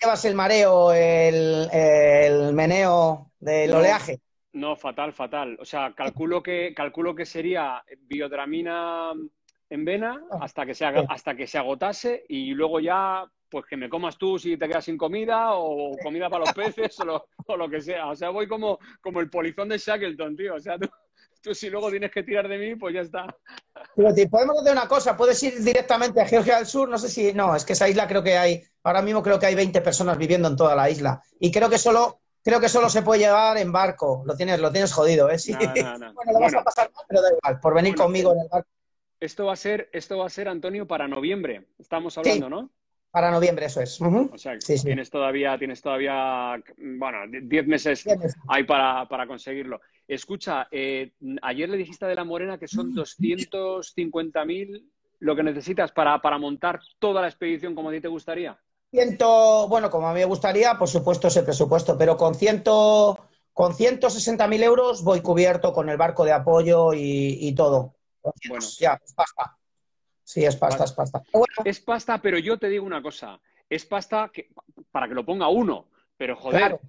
[0.00, 4.20] ¿Llevas el mareo, el, meneo del oleaje?
[4.52, 5.56] No, fatal, fatal.
[5.60, 9.12] O sea, calculo que, calculo que sería biodramina
[9.68, 10.38] en vena ah.
[10.42, 14.38] hasta que se hasta que se agotase y luego ya pues que me comas tú
[14.38, 18.08] si te quedas sin comida o comida para los peces o, lo, que sea.
[18.08, 20.54] O sea, voy como, como el polizón de Shackleton, tío.
[20.54, 20.88] O sea, tú,
[21.52, 23.26] si luego tienes que tirar de mí, pues ya está.
[23.94, 27.08] Pero te podemos hacer una cosa, puedes ir directamente a Georgia del Sur, no sé
[27.08, 29.80] si, no, es que esa isla creo que hay, ahora mismo creo que hay 20
[29.80, 33.22] personas viviendo en toda la isla y creo que solo creo que solo se puede
[33.22, 34.22] llevar en barco.
[34.24, 35.38] Lo tienes, lo tienes jodido, ¿eh?
[35.38, 35.52] Sí.
[36.14, 38.68] bueno, lo vas a pasar mal, pero da igual, por venir conmigo en el barco.
[39.18, 41.66] Esto va a ser, esto va a ser, Antonio, para noviembre.
[41.78, 42.70] Estamos hablando, ¿no?
[43.16, 43.98] Para noviembre, eso es.
[43.98, 48.04] O sea, tienes todavía, tienes todavía, bueno, 10 meses,
[48.46, 49.80] hay para, conseguirlo.
[50.06, 54.84] Escucha, eh, ayer le dijiste a De la Morena que son 250.000
[55.20, 58.60] lo que necesitas para, para montar toda la expedición como a ti te gustaría.
[58.90, 63.18] Ciento, bueno, como a mí me gustaría, por supuesto ese presupuesto, pero con ciento,
[63.54, 67.94] con 160.000 euros voy cubierto con el barco de apoyo y, todo.
[68.22, 69.56] Bueno, ya, es pasta.
[70.26, 71.22] Sí, es pasta, es pasta.
[71.64, 73.40] Es pasta, pero yo te digo una cosa.
[73.70, 74.50] Es pasta que,
[74.90, 76.80] para que lo ponga uno, pero joder,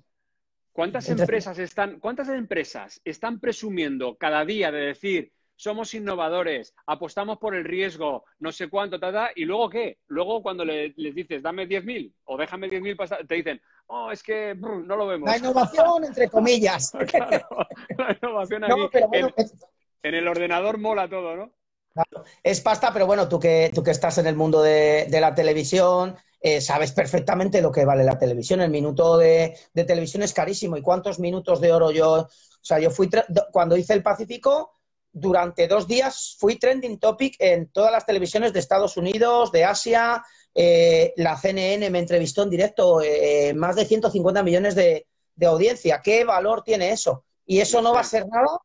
[0.71, 7.53] ¿cuántas empresas están, cuántas empresas están presumiendo cada día de decir somos innovadores, apostamos por
[7.53, 9.99] el riesgo, no sé cuánto, ta, y luego qué?
[10.07, 14.95] Luego cuando les dices, dame 10.000 o déjame 10.000, te dicen, oh, es que no
[14.95, 15.29] lo vemos.
[15.29, 16.91] La innovación, entre comillas.
[17.97, 18.97] la innovación aquí,
[20.03, 21.51] en, el ordenador mola todo, ¿no?
[22.43, 26.15] Es pasta, pero bueno, tú que, tú que estás en el mundo de, la televisión,
[26.39, 28.61] eh, sabes perfectamente lo que vale la televisión.
[28.61, 30.77] El minuto de, de, televisión es carísimo.
[30.77, 32.13] ¿Y cuántos minutos de oro yo?
[32.13, 32.29] O
[32.61, 33.09] sea, yo fui,
[33.51, 34.77] cuando hice el Pacífico,
[35.11, 40.23] durante dos días fui trending topic en todas las televisiones de Estados Unidos, de Asia.
[40.53, 45.07] Eh, la CNN me entrevistó en directo, eh, más de 150 millones de,
[45.45, 46.01] audiencia.
[46.03, 47.23] ¿Qué valor tiene eso?
[47.45, 48.57] Y eso no va a ser nada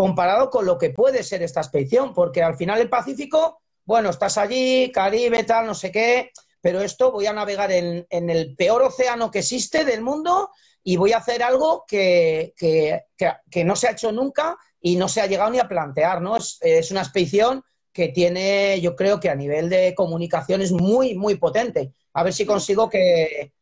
[0.00, 4.38] comparado con lo que puede ser esta expedición, porque al final el Pacífico, bueno, estás
[4.38, 6.30] allí, Caribe, tal, no sé qué,
[6.62, 10.48] pero esto voy a navegar en, el peor océano que existe del mundo
[10.82, 15.20] y voy a hacer algo que, que no se ha hecho nunca y no se
[15.20, 16.38] ha llegado ni a plantear, ¿no?
[16.38, 21.34] Es, una expedición que tiene, yo creo que a nivel de comunicación es muy, muy
[21.34, 21.92] potente.
[22.14, 23.52] A ver si consigo que,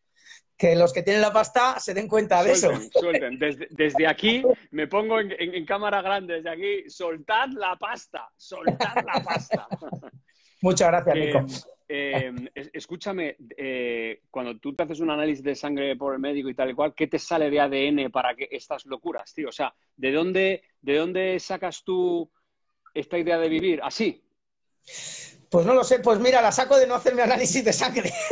[0.60, 2.70] los que tienen la pasta se den cuenta de eso.
[2.92, 3.38] Suelten.
[3.38, 4.42] Desde, aquí
[4.72, 9.68] me pongo en, cámara grande, desde aquí, soltad la pasta, soltad la pasta.
[10.62, 11.46] Muchas gracias, Nico.
[11.90, 12.32] Eh,
[12.72, 16.70] escúchame, eh, cuando tú te haces un análisis de sangre por el médico y tal
[16.70, 19.48] y cual, ¿qué te sale de ADN para que estas locuras, tío?
[19.48, 22.30] O sea, ¿de dónde, de dónde sacas tú
[22.92, 24.22] esta idea de vivir así?
[25.50, 28.12] Pues no lo sé, pues mira, la saco de no hacerme análisis de sangre.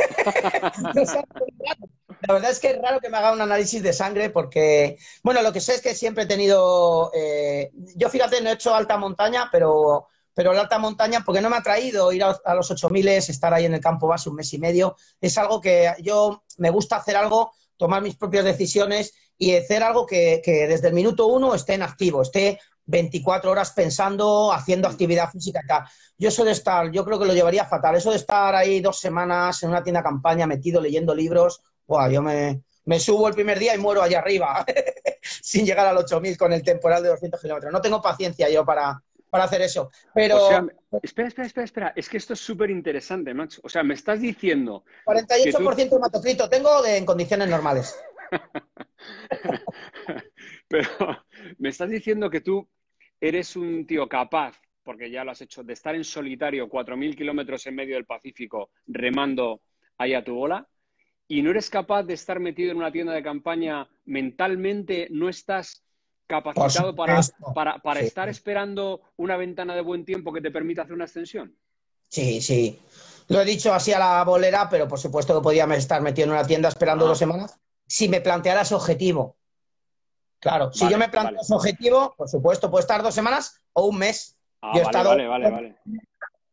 [2.27, 5.41] la verdad es que es raro que me haga un análisis de sangre porque, bueno,
[5.41, 8.97] lo que sé es que siempre he tenido, eh, yo fíjate, no he hecho alta
[8.97, 13.07] montaña, pero pero la alta montaña, porque no me ha traído ir a, los 8000,
[13.07, 16.69] estar ahí en el campo base un mes y medio, es algo que yo me
[16.69, 21.55] gusta hacer algo, tomar mis propias decisiones y hacer algo que, desde el minuto uno
[21.55, 25.61] esté en activo, esté 24 horas pensando, haciendo actividad física
[26.15, 27.95] y Yo eso de estar, yo creo que lo llevaría fatal.
[27.95, 31.63] Eso de estar ahí dos semanas en una tienda campaña metido leyendo libros,
[32.11, 34.65] yo me, me subo el primer día y muero allá arriba,
[35.21, 37.73] sin llegar al 8000 con el temporal de 200 kilómetros.
[37.73, 39.91] No tengo paciencia yo para, para hacer eso.
[40.13, 40.69] Pero.
[41.01, 41.93] espera, espera, espera, espera.
[41.95, 43.59] Es que esto es súper interesante, Max.
[43.63, 44.83] O sea, me estás diciendo.
[45.05, 47.97] 48% de hematocrito tengo en condiciones normales.
[50.67, 50.89] Pero
[51.57, 52.67] me estás diciendo que tú
[53.19, 57.65] eres un tío capaz, porque ya lo has hecho, de estar en solitario 4.000 kilómetros
[57.67, 59.61] en medio del Pacífico remando
[59.97, 60.67] ahí a tu bola
[61.27, 65.83] y no eres capaz de estar metido en una tienda de campaña mentalmente, no estás
[66.27, 67.21] capacitado para,
[67.55, 71.55] para, para estar esperando una ventana de buen tiempo que te permita hacer una extensión?
[72.09, 72.79] Sí, sí.
[73.29, 76.31] Lo he dicho así a la bolera, pero por supuesto que podía estar metido en
[76.31, 77.09] una tienda esperando ah.
[77.09, 79.37] dos semanas si me planteara ese objetivo.
[80.39, 83.97] Claro, si yo me planteo ese objetivo, por supuesto, puede estar dos semanas o un
[83.97, 84.37] mes.
[84.61, 85.75] Ah, yo he estado, vale, vale, vale.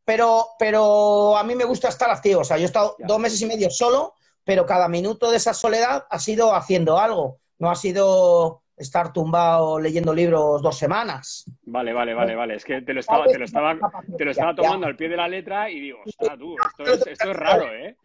[0.05, 2.41] Pero, pero a mí me gusta estar activo.
[2.41, 5.55] O sea, yo he estado dos meses y medio solo, pero cada minuto de esa
[5.55, 7.41] soledad ha sido haciendo algo.
[7.59, 11.45] No ha sido estar tumbado leyendo libros dos semanas.
[11.63, 12.57] Vale, vale, vale, vale.
[12.57, 13.79] Es que te lo estaba, te lo estaba,
[14.17, 17.07] te lo estaba tomando al pie de la letra y digo, ostras, tú, esto es,
[17.07, 17.97] esto es raro, ¿eh?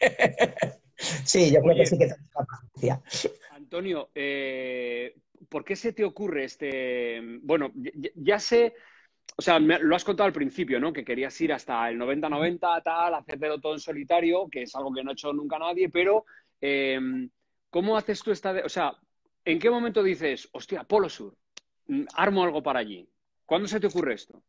[1.24, 3.00] Sí, yo creo que sí que capacidad.
[3.52, 5.14] Antonio, eh,
[5.48, 7.20] ¿por qué se te ocurre este...?
[7.42, 7.72] Bueno,
[8.16, 8.74] ya, sé...
[9.36, 10.92] O sea, lo has contado al principio, ¿no?
[10.92, 15.02] Que querías ir hasta el 90-90, tal, hacértelo todo en solitario, que es algo que
[15.02, 16.26] no ha hecho nunca nadie, pero
[16.60, 17.00] eh,
[17.70, 18.52] ¿cómo haces tú esta...
[18.52, 18.62] De...
[18.62, 18.94] O sea,
[19.44, 21.34] ¿En qué momento dices, hostia, Polo Sur,
[21.88, 23.08] mm, armo algo para allí?
[23.46, 24.42] ¿Cuándo se te ocurre esto?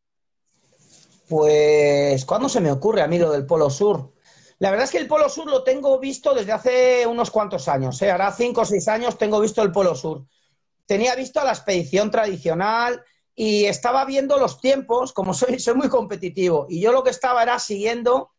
[1.27, 4.13] Pues, ¿cuándo se me ocurre a mí lo del Polo Sur?
[4.59, 7.99] La verdad es que el Polo Sur lo tengo visto desde hace unos cuantos años.
[8.01, 8.11] ¿eh?
[8.11, 10.25] Ahora cinco o seis años tengo visto el Polo Sur.
[10.85, 13.01] Tenía visto la expedición tradicional
[13.43, 16.67] y estaba viendo los tiempos, como soy, soy muy competitivo.
[16.69, 18.29] Y yo lo que estaba era siguiendo,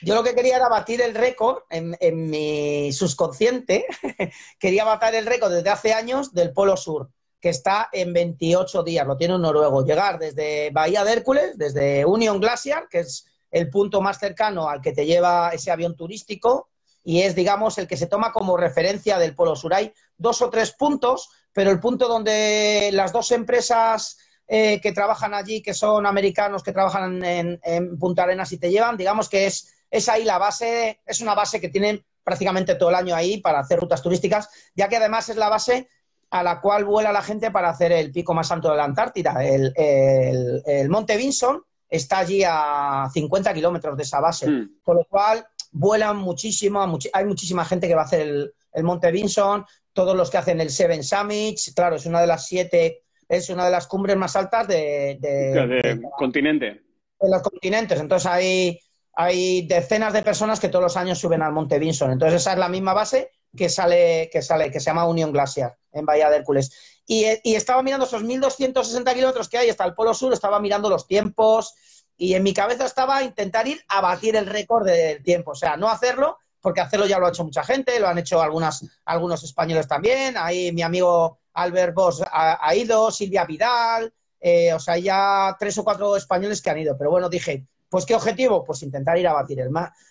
[0.00, 3.84] yo lo que quería era batir el récord en, en mi subconsciente,
[4.60, 9.04] quería batir el récord desde hace años del Polo Sur, que está en 28 días,
[9.04, 9.84] lo tiene un noruego.
[9.84, 14.80] Llegar desde Bahía de Hércules, desde Union Glacier, que es el punto más cercano al
[14.80, 16.68] que te lleva ese avión turístico
[17.02, 19.74] y es, digamos, el que se toma como referencia del Polo Sur.
[19.74, 25.34] Hay dos o tres puntos, pero el punto donde las dos empresas eh, que trabajan
[25.34, 29.74] allí, que son americanos, que trabajan en, Punta Arenas y te llevan, digamos que es,
[29.90, 33.60] es ahí la base, es una base que tienen prácticamente todo el año ahí para
[33.60, 35.88] hacer rutas turísticas, ya que además es la base
[36.30, 39.44] a la cual vuela la gente para hacer el pico más alto de la Antártida,
[39.44, 44.48] el, el Monte Vinson, está allí a 50 kilómetros de esa base.
[44.48, 44.78] Hmm.
[44.82, 48.20] Con lo cual, vuelan muchísimo, hay muchísima gente que va a hacer
[48.72, 52.46] el, Monte Vinson, todos los que hacen el Seven Summits, claro, es una de las
[52.46, 56.82] siete, es una de las cumbres más altas de, de, continente.
[57.20, 58.00] De los continentes.
[58.00, 58.78] Entonces hay,
[59.14, 62.12] hay decenas de personas que todos los años suben al Monte Vinson.
[62.12, 65.72] Entonces esa es la misma base que sale, que sale, que se llama Union Glacier
[65.92, 67.00] en Bahía de Hércules.
[67.06, 71.06] Y, estaba mirando esos 1.260 kilómetros que hay hasta el Polo Sur, estaba mirando los
[71.06, 71.74] tiempos
[72.16, 75.52] y en mi cabeza estaba intentar ir a batir el récord del tiempo.
[75.52, 78.40] O sea, no hacerlo, porque hacerlo ya lo ha hecho mucha gente, lo han hecho
[78.40, 80.36] algunas, algunos españoles también.
[80.38, 85.84] Ahí mi amigo Albert Bosch ha, ido, Silvia Vidal, eh, o sea, ya tres o
[85.84, 86.96] cuatro españoles que han ido.
[86.98, 88.64] Pero bueno, dije, pues ¿qué objetivo?
[88.64, 89.70] Pues intentar ir a batir el,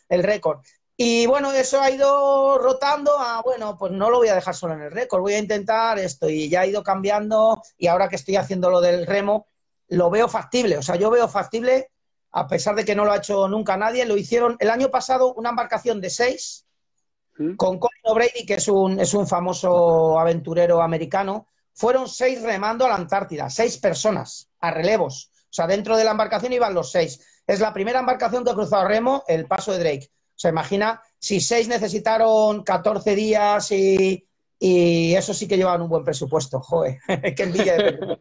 [0.09, 0.61] el récord.
[0.95, 4.75] Y bueno, eso ha ido rotando a, bueno, pues no lo voy a dejar solo
[4.75, 8.15] en el récord, voy a intentar esto y ya ha ido cambiando y ahora que
[8.15, 9.47] estoy haciendo lo del remo,
[9.87, 10.77] lo veo factible.
[10.77, 11.91] O sea, yo veo factible,
[12.31, 15.33] a pesar de que no lo ha hecho nunca nadie, lo hicieron el año pasado
[15.33, 16.67] una embarcación de seis
[17.57, 21.47] Con Colin O'Brady, que es un, es un famoso aventurero americano.
[21.73, 25.31] Fueron seis remando a la Antártida, seis personas, a relevos.
[25.45, 27.19] O sea, dentro de la embarcación iban los seis.
[27.45, 30.09] Es la primera embarcación que ha cruzado remo el paso de Drake.
[30.11, 34.25] O sea, imagina si seis necesitaron 14 días y,
[34.59, 36.61] eso sí que llevaban un buen presupuesto.
[36.61, 36.99] Joder,
[37.35, 37.75] qué envidia.
[37.75, 38.17] De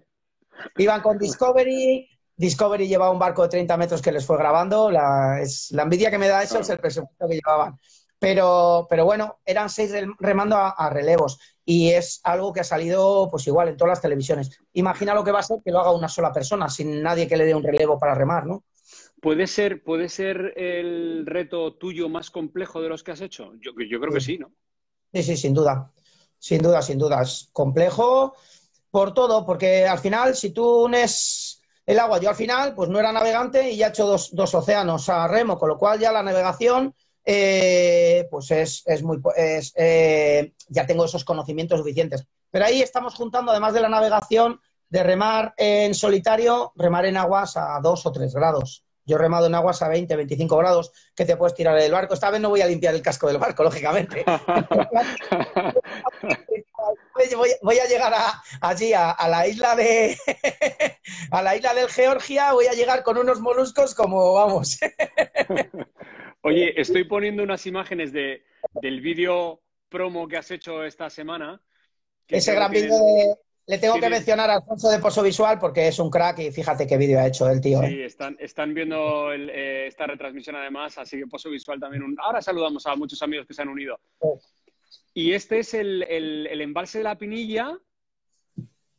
[0.77, 4.90] Iban con Discovery, Discovery llevaba un barco de 30 metros que les fue grabando.
[4.90, 7.79] La, es, la envidia que me da eso es el presupuesto que llevaban.
[8.22, 13.48] Pero, pero bueno, eran seis remando a, relevos y es algo que ha salido pues
[13.48, 14.61] igual en todas las televisiones.
[14.74, 17.37] Imagina lo que va a ser que lo haga una sola persona, sin nadie que
[17.37, 18.62] le dé un relevo para remar, ¿no?
[19.20, 23.54] ¿Puede ser, ¿Puede ser el reto tuyo más complejo de los que has hecho?
[23.61, 24.52] Yo, yo creo que sí, ¿no?
[25.12, 25.90] Sí, sí, sin duda.
[26.38, 27.22] Sin duda, sin duda.
[27.22, 28.37] Es complejo
[28.88, 33.00] por todo, porque al final, si tú unes el agua, yo al final, pues no
[33.00, 36.12] era navegante y ya he hecho dos, dos océanos a remo, con lo cual ya
[36.12, 39.20] la navegación, eh, pues es, es muy.
[39.37, 42.26] Es, eh, ya tengo esos conocimientos suficientes.
[42.50, 47.56] Pero ahí estamos juntando, además de la navegación, de remar en solitario, remar en aguas
[47.56, 48.85] a dos o tres grados.
[49.04, 52.14] Yo he remado en aguas a 20, 25 grados que te puedes tirar del barco.
[52.14, 54.24] Esta vez no voy a limpiar el casco del barco, lógicamente.
[57.62, 58.12] voy, a llegar
[58.61, 60.16] allí a, la isla de
[61.30, 64.78] a la isla del Georgia, voy a llegar con unos moluscos como vamos.
[66.42, 68.44] Oye, estoy poniendo unas imágenes de,
[68.81, 71.61] del vídeo promo que has hecho esta semana.
[72.28, 73.35] Ese gran vídeo de,
[73.66, 76.87] le tengo que mencionar a Alfonso de Pozo Visual porque es un crack y fíjate
[76.87, 77.81] qué vídeo ha hecho el tío.
[77.81, 78.07] Sí, ¿eh?
[78.07, 82.02] están, están viendo eh, esta retransmisión además, así que Pozo Visual también.
[82.18, 84.00] Ahora saludamos a muchos amigos que se han unido.
[85.14, 87.78] Y este es el, embalse de la Pinilla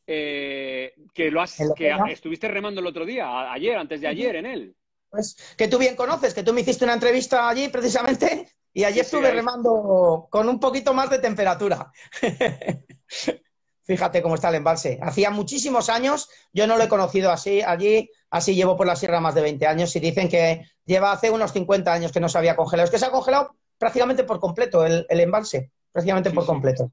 [0.08, 4.46] eh, que, lo has, que estuviste remando el otro día, ayer, antes de ayer, en
[4.46, 4.76] él.
[5.14, 9.00] Pues que tú bien conoces, que tú me hiciste una entrevista allí precisamente y allí
[9.00, 11.92] estuve remando con un poquito más de temperatura.
[13.84, 14.98] Fíjate cómo está el embalse.
[15.04, 19.20] Hacía muchísimos años, yo no lo he conocido así, allí, así llevo por la sierra
[19.20, 22.40] más de 20 años y dicen que lleva hace unos 50 años que no se
[22.40, 22.86] había congelado.
[22.86, 26.92] Es que se ha congelado prácticamente por completo el, embalse, prácticamente por completo.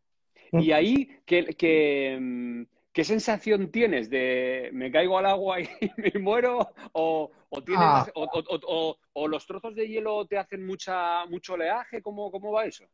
[0.53, 6.73] Y ahí, ¿qué, mm, qué, sensación tienes de me caigo al agua y me muero?
[6.93, 7.31] ¿O,
[7.77, 8.07] ah.
[8.15, 12.03] o, los trozos de hielo te hacen mucha, mucho oleaje?
[12.03, 12.85] ¿Cómo, cómo va eso?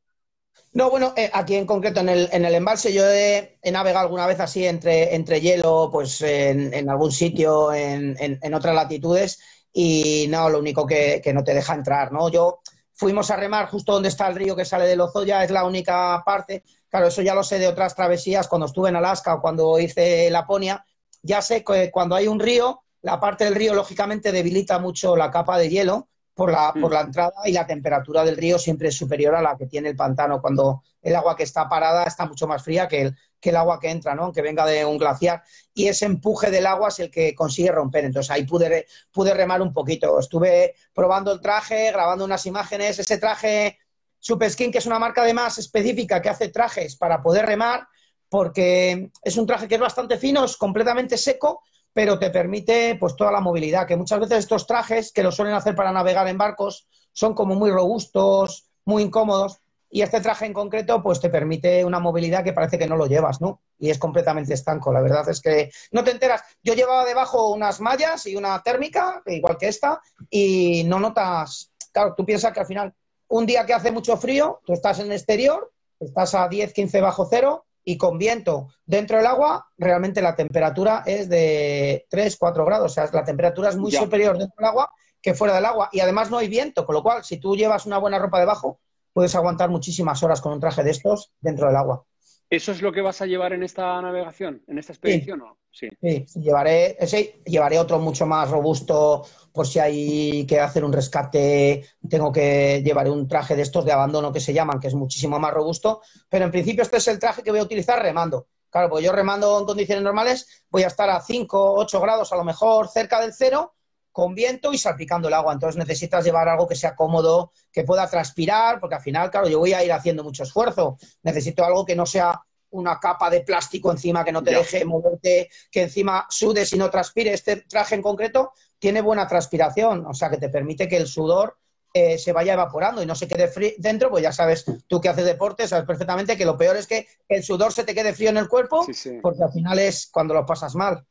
[0.73, 4.27] No, bueno, eh, aquí en concreto en el, en el embalse yo he, navegado alguna
[4.27, 9.41] vez así entre, entre hielo, pues en, algún sitio, en, en, otras latitudes,
[9.73, 12.29] y no, lo único que, no te deja entrar, ¿no?
[12.31, 12.61] Yo
[12.97, 16.23] fuimos a remar justo donde está el río que sale de Lozoya, es la única
[16.25, 16.65] parte.
[16.89, 20.31] Claro, eso ya lo sé de otras travesías, cuando estuve en Alaska o cuando hice
[20.31, 20.85] Laponia,
[21.23, 25.31] ya sé que cuando hay un río, la parte del río, lógicamente, debilita mucho la
[25.31, 27.07] capa de hielo por la, por la mm.
[27.07, 30.39] entrada y la temperatura del río siempre es superior a la que tiene el pantano.
[30.39, 33.81] Cuando el agua que está parada está mucho más fría que el, que el agua
[33.81, 34.25] que entra, ¿no?
[34.25, 35.43] aunque venga de un glaciar.
[35.73, 38.05] Y ese empuje del agua es el que consigue romper.
[38.05, 40.21] Entonces ahí pude, pude remar un poquito.
[40.21, 42.99] Estuve probando el traje, grabando unas imágenes.
[42.99, 43.79] Ese traje
[44.19, 47.89] Superskin, que es una marca además específica que hace trajes para poder remar,
[48.29, 51.63] porque es un traje que es bastante fino, es completamente seco,
[51.97, 55.55] pero te permite pues toda la movilidad, que muchas veces estos trajes que lo suelen
[55.55, 60.53] hacer para navegar en barcos son como muy robustos, muy incómodos, y este traje en
[60.53, 63.63] concreto pues te permite una movilidad que parece que no lo llevas, ¿no?
[63.79, 66.43] Y es completamente estanco, la verdad es que no te enteras.
[66.63, 72.13] Yo llevaba debajo unas mallas y una térmica, igual que esta, y no notas, claro,
[72.15, 72.93] tú piensas que al final
[73.29, 77.01] un día que hace mucho frío, tú estás en el exterior, estás a 10, 15
[77.01, 82.65] bajo cero, y con viento dentro del agua, realmente la temperatura es de 3, 4
[82.65, 82.91] grados.
[82.91, 84.91] O sea, la temperatura es muy superior dentro del agua
[85.23, 85.89] que fuera del agua.
[85.93, 88.81] Y además no hay viento, con lo cual, si tú llevas una buena ropa debajo,
[89.13, 92.05] puedes aguantar muchísimas horas con un traje de estos dentro del agua.
[92.49, 95.43] ¿Eso es lo que vas a llevar en esta navegación, en esta expedición?
[95.71, 96.41] Sí, sí.
[96.41, 96.97] llevaré,
[97.45, 101.85] llevaré otro mucho más robusto por si hay que hacer un rescate.
[102.09, 105.39] Tengo que llevar un traje de estos de abandono que se llaman, que es muchísimo
[105.39, 106.03] más robusto.
[106.29, 108.47] Pero en principio este es el traje que voy a utilizar remando.
[108.71, 112.37] Claro, pues yo remando en condiciones normales voy a estar a 5, 8 grados a
[112.37, 113.76] lo mejor cerca del cero
[114.17, 115.53] con viento y salpicando el agua.
[115.53, 119.59] Entonces necesitas llevar algo que sea cómodo, que pueda transpirar, porque al final, claro, yo
[119.59, 120.97] voy a ir haciendo mucho esfuerzo.
[121.23, 122.41] Necesito algo que no sea
[122.71, 126.89] una capa de plástico encima que no te deje moverte, que encima sudes y no
[126.89, 127.35] transpire.
[127.35, 131.59] Este traje en concreto tiene buena transpiración, o sea que te permite que el sudor
[131.93, 135.11] eh, se vaya evaporando y no se quede frío dentro, pues ya sabes, tú que
[135.11, 138.31] haces deporte, sabes perfectamente que lo peor es que el sudor se te quede frío
[138.31, 138.87] en el cuerpo,
[139.21, 141.05] porque al final es cuando lo pasas mal.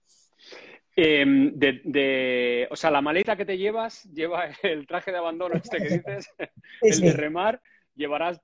[0.97, 5.77] Em, de, o sea, la maleta que te llevas lleva el traje de abandono este
[5.77, 6.29] que dices,
[6.81, 7.61] el de remar,
[7.95, 8.39] llevarás...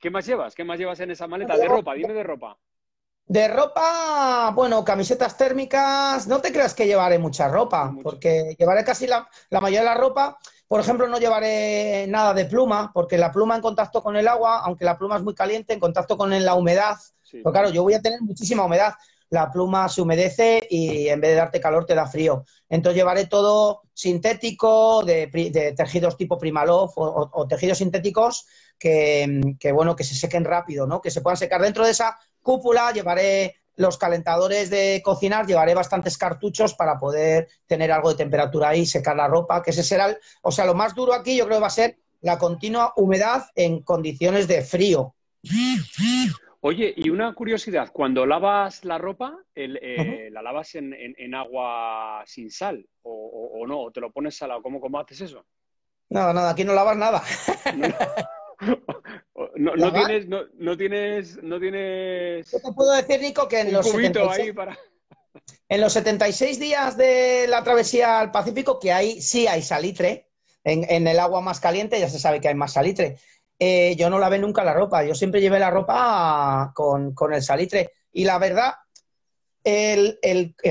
[0.00, 0.54] ¿Qué, más llevas?
[0.54, 1.56] ¿Qué más llevas en esa maleta?
[1.56, 2.56] De ropa, dime de ropa.
[3.26, 9.06] De ropa, bueno, camisetas térmicas, no te creas que llevaré mucha ropa, porque llevaré casi
[9.06, 10.38] la, mayoría de la ropa.
[10.66, 14.62] Por ejemplo, no llevaré nada de pluma, porque la pluma en contacto con el agua,
[14.64, 16.96] aunque la pluma es muy caliente, en contacto con la humedad,
[17.30, 18.94] pero claro, yo voy a tener muchísima humedad
[19.30, 22.44] la pluma se humedece y en vez de darte calor te da frío.
[22.68, 28.46] Entonces llevaré todo sintético, de, tejidos tipo Primaloft o, tejidos sintéticos
[28.78, 31.00] que, bueno, que se sequen rápido, ¿no?
[31.00, 31.62] Que se puedan secar.
[31.62, 37.92] Dentro de esa cúpula llevaré los calentadores de cocinar, llevaré bastantes cartuchos para poder tener
[37.92, 41.14] algo de temperatura ahí, secar la ropa, que ese será, o sea, lo más duro
[41.14, 45.14] aquí yo creo que va a ser la continua humedad en condiciones de frío.
[46.62, 52.86] Oye, y una curiosidad, cuando lavas la ropa, eh, ¿la lavas en, agua sin sal
[53.02, 53.80] o, no?
[53.84, 54.60] ¿O te lo pones salado?
[54.62, 55.46] ¿Cómo, ¿Cómo haces eso?
[56.10, 57.22] Nada, nada, aquí no lavas nada.
[59.56, 62.50] No, no, tienes, no, no, tienes, no tienes.
[62.50, 64.54] Yo te puedo decir, Nico, que en los, 76,
[65.66, 70.28] en los 76 días de la travesía al Pacífico, que ahí sí hay salitre,
[70.62, 73.16] en, en, el agua más caliente ya se sabe que hay más salitre.
[73.62, 75.04] Eh, yo no lavé nunca la ropa.
[75.04, 77.92] Yo siempre llevé la ropa con, el salitre.
[78.10, 78.72] Y la verdad,
[79.62, 80.18] el,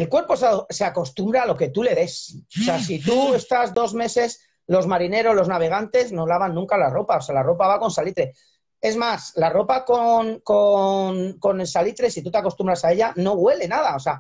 [0.10, 2.36] cuerpo se, acostumbra a lo que tú le des.
[2.60, 6.90] O sea, si tú estás dos meses, los marineros, los navegantes no lavan nunca la
[6.90, 7.18] ropa.
[7.18, 8.34] O sea, la ropa va con salitre.
[8.82, 13.14] Es más, la ropa con, con, con el salitre, si tú te acostumbras a ella,
[13.18, 13.96] no huele nada.
[13.96, 14.20] O sea,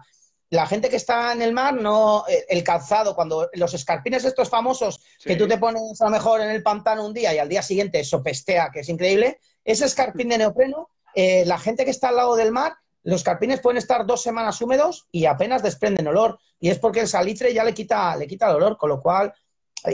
[0.49, 4.49] la gente que está en el mar, no eh, el calzado, cuando los escarpines estos
[4.49, 7.49] famosos que tú te pones a lo mejor en el pantano un día y al
[7.49, 12.09] día siguiente sopestea, que es increíble, ese escarpín de neopreno, eh, la gente que está
[12.09, 12.73] al lado del mar,
[13.03, 16.39] los escarpines pueden estar dos semanas húmedos y apenas desprenden olor.
[16.59, 19.33] Y es porque el salitre ya le quita, le quita el olor, con lo cual...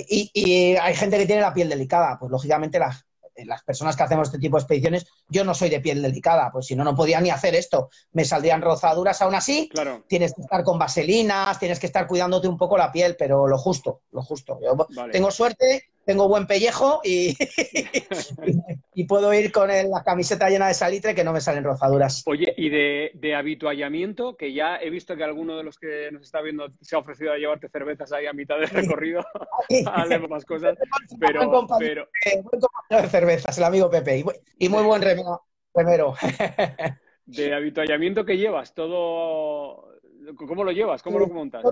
[0.08, 3.06] Y, y hay gente que tiene la piel delicada, pues lógicamente la,
[3.44, 6.68] las personas que hacemos este tipo de expediciones, yo no soy de piel delicada, pues
[6.68, 7.90] si no, no podía ni hacer esto.
[8.14, 9.70] Me saldrían rozaduras aún así.
[10.08, 13.58] Tienes que estar con vaselinas, tienes que estar cuidándote un poco la piel, pero lo
[13.58, 14.60] justo, lo justo.
[14.62, 17.36] Yo tengo suerte tengo buen pellejo y,
[18.94, 22.24] y, puedo ir con la camiseta llena de salitre que no me salen rozaduras.
[22.28, 26.22] Oye, y de, de, habituallamiento, que ya he visto que alguno de los que nos
[26.22, 29.26] está viendo se ha ofrecido a llevarte cervezas ahí a mitad del recorrido,
[29.88, 30.78] a más cosas,
[31.20, 31.40] pero...
[31.40, 31.40] pero...
[31.40, 32.08] Buen compañero
[32.90, 34.24] de cervezas, el amigo Pepe,
[34.60, 35.42] y muy buen remero.
[37.26, 39.95] de habituallamiento que llevas, todo
[40.34, 41.04] ¿Cómo lo llevas?
[41.04, 41.64] ¿Cómo lo montas?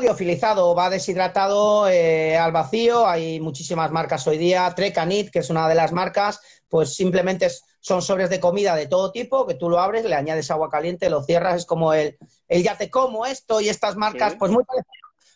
[0.00, 3.06] Liofilizado, va deshidratado eh, al vacío.
[3.06, 4.72] Hay muchísimas marcas hoy día.
[4.74, 7.48] Trecanit, que es una de las marcas, pues simplemente
[7.80, 11.10] son sobres de comida de todo tipo que tú lo abres, le añades agua caliente,
[11.10, 11.56] lo cierras.
[11.56, 12.16] Es como el,
[12.48, 14.92] el ya te como esto y estas marcas, pues muy parecido,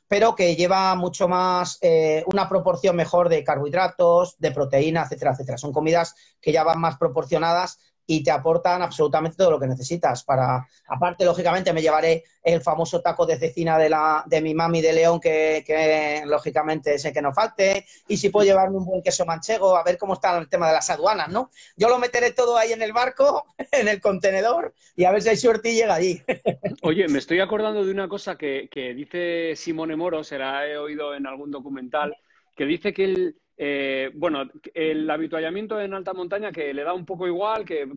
[0.08, 5.58] pero que lleva mucho más, eh, una proporción mejor de carbohidratos, de proteína, etcétera, etcétera.
[5.58, 7.78] Son comidas que ya van más proporcionadas
[8.10, 10.24] y te aportan absolutamente todo lo que necesitas.
[10.24, 14.80] Para, aparte, lógicamente, me llevaré el famoso taco de cecina de, la, de mi mami
[14.80, 19.26] de León, que, lógicamente sé que no falte, y si puedo llevarme un buen queso
[19.26, 21.50] manchego, a ver cómo está el tema de las aduanas, ¿no?
[21.76, 25.28] Yo lo meteré todo ahí en el barco, en el contenedor, y a ver si
[25.28, 26.22] hay suerte y llega allí.
[26.82, 30.78] Oye, me estoy acordando de una cosa que, que dice Simone Moro, se la he
[30.78, 32.16] oído en algún documental,
[32.56, 37.04] que dice que él eh, bueno, el habituallamiento en alta montaña que le da un
[37.04, 37.88] poco igual, que,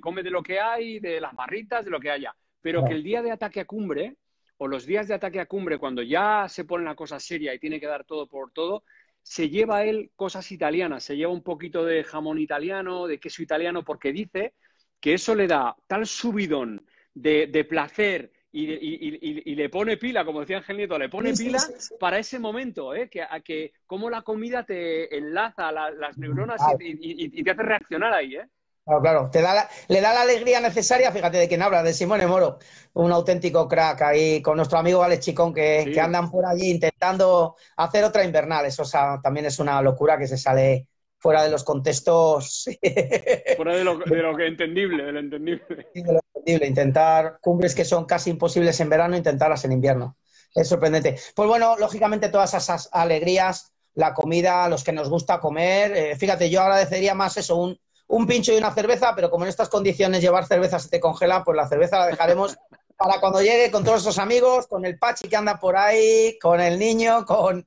[0.00, 3.02] come de lo que hay, de las barritas, de lo que haya, pero que el
[3.02, 4.16] día de ataque a cumbre
[4.56, 7.58] o los días de ataque a cumbre, cuando ya se pone la cosa seria y
[7.58, 8.84] tiene que dar todo por todo,
[9.22, 13.84] se lleva él cosas italianas, se lleva un poquito de jamón italiano, de queso italiano,
[13.84, 14.54] porque dice
[14.98, 20.58] que eso le da tal subidón de, de placer y, le pone pila, como decía
[20.58, 21.60] Ángel Nieto, le pone pila
[21.98, 23.08] para ese momento, ¿eh?
[23.08, 28.36] que, a que cómo la comida te enlaza las neuronas y, te hace reaccionar ahí.
[28.36, 28.48] ¿eh?
[28.84, 32.26] Claro, claro, te da le da la alegría necesaria, fíjate de quién habla, de Simone
[32.26, 32.58] Moro,
[32.94, 37.56] un auténtico crack ahí con nuestro amigo Alex Chicón, que, que andan por allí intentando
[37.76, 38.66] hacer otra invernal.
[38.66, 38.82] Eso
[39.22, 40.88] también es una locura que se sale
[41.20, 42.68] fuera de los contextos.
[43.56, 45.86] fuera de lo, de lo que entendible, de lo entendible.
[45.94, 46.66] Sí, de lo entendible.
[46.66, 50.16] Intentar cumbres que son casi imposibles en verano, intentarlas en invierno.
[50.54, 51.16] Es sorprendente.
[51.34, 55.96] Pues bueno, lógicamente todas esas alegrías, la comida, los que nos gusta comer.
[55.96, 59.50] Eh, fíjate, yo agradecería más eso, un, un pincho y una cerveza, pero como en
[59.50, 62.58] estas condiciones llevar cerveza se te congela, pues la cerveza la dejaremos
[63.00, 66.60] para cuando llegue con todos esos amigos, con el Pachi que anda por ahí, con
[66.60, 67.66] el niño, con,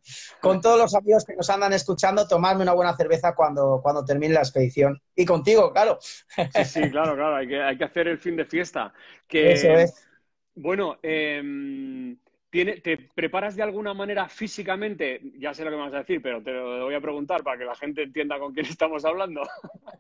[0.62, 4.42] todos los amigos que nos andan escuchando, tomarme una buena cerveza cuando, cuando termine la
[4.42, 5.02] expedición.
[5.16, 5.98] Y contigo, claro.
[6.00, 8.94] Sí, sí, claro, claro, hay que, hay que hacer el fin de fiesta.
[9.28, 10.08] Que, Eso es.
[10.54, 12.16] Bueno, em,
[12.52, 15.20] ¿te preparas de alguna manera físicamente?
[15.40, 17.58] Ya sé lo que me vas a decir, pero te lo voy a preguntar para
[17.58, 19.42] que la gente entienda con quién estamos hablando.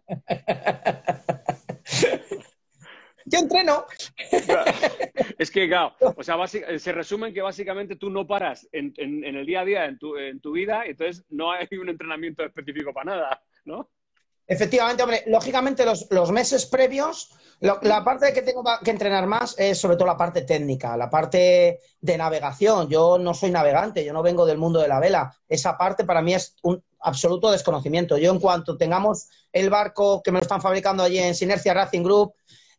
[3.25, 3.85] Yo entreno.
[5.37, 9.45] Es que, claro, o sea, se resume en que básicamente tú no paras en, el
[9.45, 13.15] día a día, en tu, en tu vida, entonces no hay un entrenamiento específico para
[13.15, 13.89] nada, ¿no?
[14.45, 17.29] Efectivamente, hombre, lógicamente los, meses previos,
[17.61, 21.79] la parte que tengo que entrenar más es sobre todo la parte técnica, la parte
[22.01, 22.89] de navegación.
[22.89, 25.33] Yo no soy navegante, yo no vengo del mundo de la vela.
[25.47, 28.17] Esa parte para mí es un absoluto desconocimiento.
[28.17, 32.03] Yo en cuanto tengamos el barco que me lo están fabricando allí en Sinercia Racing
[32.03, 32.33] Group,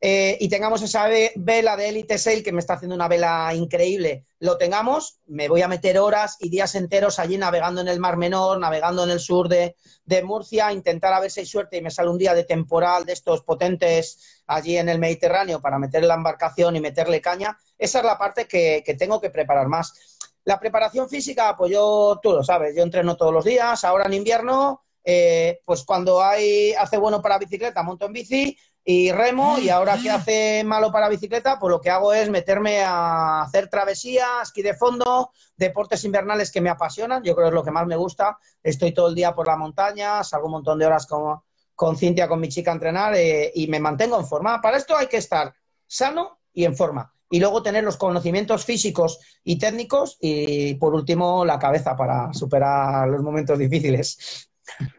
[0.07, 4.27] eh, y tengamos esa vela de Elite Sail que me está haciendo una vela increíble,
[4.39, 8.19] lo tengamos, me voy a meter horas y días enteros allí navegando en el Mar
[8.19, 9.75] Menor, navegando en el sur de,
[10.23, 13.15] Murcia, intentar a ver si hay suerte y me sale un día de temporal de
[13.15, 17.57] estos potentes allí en el Mediterráneo para meter la embarcación y meterle caña.
[17.79, 20.19] Esa es la parte que, tengo que preparar más.
[20.45, 24.13] La preparación física, pues yo, tú lo sabes, yo entreno todos los días, ahora en
[24.13, 29.71] invierno, eh, pues cuando hay, hace bueno para bicicleta, monto en bici, y remo y
[29.71, 34.27] ahora que hace malo para bicicleta, pues lo que hago es meterme a hacer travesía,
[34.43, 37.87] esquí de fondo, deportes invernales que me apasionan, yo creo que es lo que más
[37.87, 38.37] me gusta.
[38.63, 41.41] Estoy todo el día por la montaña, salgo un montón de horas con,
[41.75, 44.61] con Cintia, con mi chica a entrenar eh, y me mantengo en forma.
[44.61, 45.55] Para esto hay que estar
[45.87, 47.11] sano y en forma.
[47.31, 53.09] Y luego tener los conocimientos físicos y técnicos y, por último, la cabeza para superar
[53.09, 54.51] los momentos difíciles.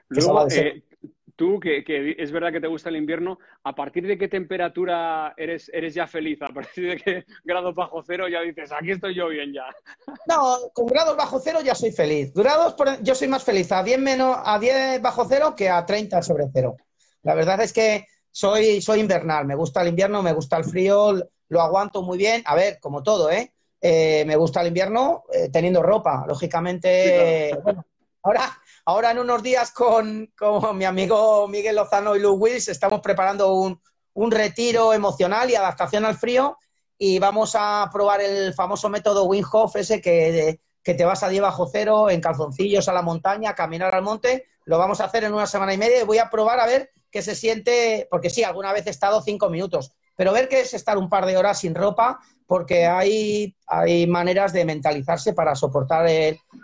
[0.10, 0.48] Luego,
[1.36, 1.84] tú, que,
[2.18, 6.08] es verdad que te gusta el invierno, ¿a partir de qué temperatura eres, eres ya
[6.08, 6.42] feliz?
[6.42, 9.66] ¿A partir de qué grados bajo cero ya dices, aquí estoy yo bien ya?
[10.28, 12.34] No, con grados bajo cero ya soy feliz.
[12.34, 16.22] Grados, yo soy más feliz a 10, menos, a 10 bajo cero que a 30
[16.22, 16.76] sobre cero.
[17.24, 21.14] La verdad es que soy, soy invernal, me gusta el invierno, me gusta el frío,
[21.50, 22.44] lo aguanto muy bien.
[22.46, 23.54] A ver, como todo, ¿eh?
[23.82, 26.26] eh me gusta el invierno eh, teniendo ropa.
[26.28, 27.86] Lógicamente, bueno,
[28.26, 30.32] ahora Ahora en unos días con,
[30.76, 36.16] mi amigo Miguel Lozano y Luke Wills estamos preparando un, retiro emocional y adaptación al
[36.16, 36.60] frío
[36.96, 41.30] y vamos a probar el famoso método Wim Hof, ese que, que te vas a
[41.30, 44.46] 10 bajo cero en calzoncillos a la montaña, a caminar al monte.
[44.66, 46.92] Lo vamos a hacer en una semana y media y voy a probar a ver
[47.10, 50.74] qué se siente, porque sí, alguna vez he estado cinco minutos, pero ver qué es
[50.74, 56.06] estar un par de horas sin ropa, porque hay, hay maneras de mentalizarse para soportar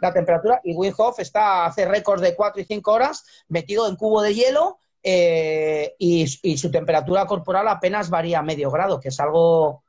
[0.02, 0.62] la temperatura.
[0.64, 4.34] Y Wim Hof está, hace récords de cuatro y cinco horas metido en cubo de
[4.34, 9.84] hielo eh, y, su temperatura corporal apenas varía medio grado, que es algo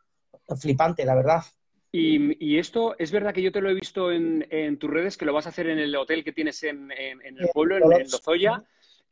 [0.60, 1.42] flipante, la verdad.
[1.94, 5.34] Y, esto es verdad que yo te lo he visto en, tus redes, que lo
[5.34, 8.64] vas a hacer en el hotel que tienes en, el pueblo, en, en Lozoya.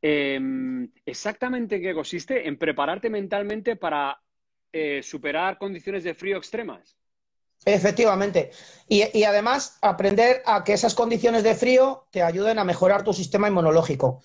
[0.03, 4.19] Em, exactamente qué consiste en prepararte mentalmente para
[4.73, 6.97] eh, superar condiciones de frío extremas?
[7.65, 8.51] Efectivamente.
[8.89, 13.49] Y, además, aprender a que esas condiciones de frío te ayuden a mejorar tu sistema
[13.49, 14.23] inmunológico.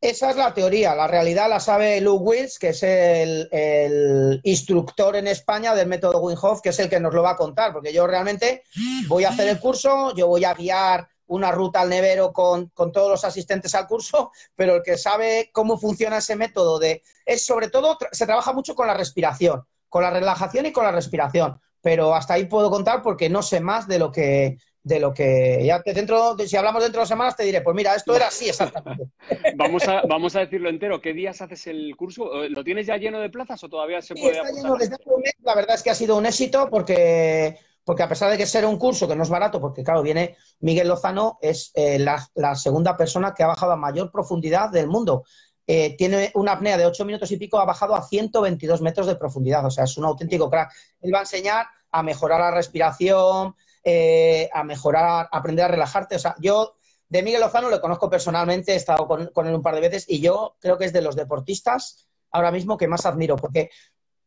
[0.00, 0.94] Esa es la teoría.
[0.94, 6.38] La realidad la sabe Luke Wills, que es el, instructor en España del método Wim
[6.40, 8.62] Hof, que es el que nos lo va a contar, porque yo realmente
[9.06, 13.10] voy a hacer el curso, yo voy a guiar una ruta al nevero con, todos
[13.10, 17.68] los asistentes al curso, pero el que sabe cómo funciona ese método de es sobre
[17.68, 22.14] todo se trabaja mucho con la respiración, con la relajación y con la respiración, pero
[22.14, 25.80] hasta ahí puedo contar porque no sé más de lo que de lo que ya
[25.84, 29.04] dentro si hablamos dentro de dos semanas te diré pues mira esto era así exactamente.
[29.54, 33.20] Vamos a vamos a decirlo entero qué días haces el curso lo tienes ya lleno
[33.20, 35.84] de plazas o todavía se puede está lleno desde hace un mes la verdad es
[35.84, 39.16] que ha sido un éxito porque porque a pesar de que ser un curso que
[39.16, 43.48] no es barato, porque claro, viene Miguel Lozano, es eh, la, segunda persona que ha
[43.48, 45.24] bajado a mayor profundidad del mundo.
[45.66, 49.16] Eh, tiene una apnea de 8 minutos y pico, ha bajado a 122 metros de
[49.16, 50.72] profundidad, o sea, es un auténtico crack.
[51.00, 53.54] Él va a enseñar a mejorar la respiración,
[53.84, 56.16] eh, a mejorar, a aprender a relajarte.
[56.16, 56.76] O sea, yo
[57.08, 60.06] de Miguel Lozano lo conozco personalmente, he estado con, con él un par de veces
[60.08, 63.70] y yo creo que es de los deportistas ahora mismo que más admiro, porque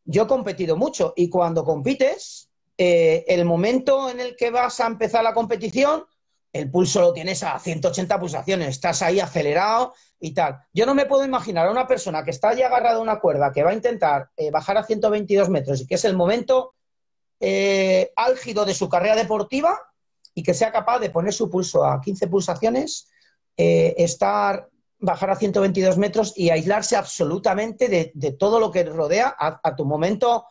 [0.04, 4.88] yo he competido mucho y cuando compites, eh, el momento en el que vas a
[4.88, 6.06] empezar la competición,
[6.52, 10.60] el pulso lo tienes a 180 pulsaciones, estás ahí acelerado y tal.
[10.74, 13.52] Yo no me puedo imaginar a una persona que está ahí agarrada a una cuerda,
[13.52, 16.74] que va a intentar eh, bajar a 122 metros y que es el momento
[17.40, 19.80] eh, álgido de su carrera deportiva
[20.34, 23.10] y que sea capaz de poner su pulso a 15 pulsaciones,
[23.56, 24.68] estar,
[25.00, 30.46] bajar a 122 metros y aislarse absolutamente de, todo lo que rodea a tu momento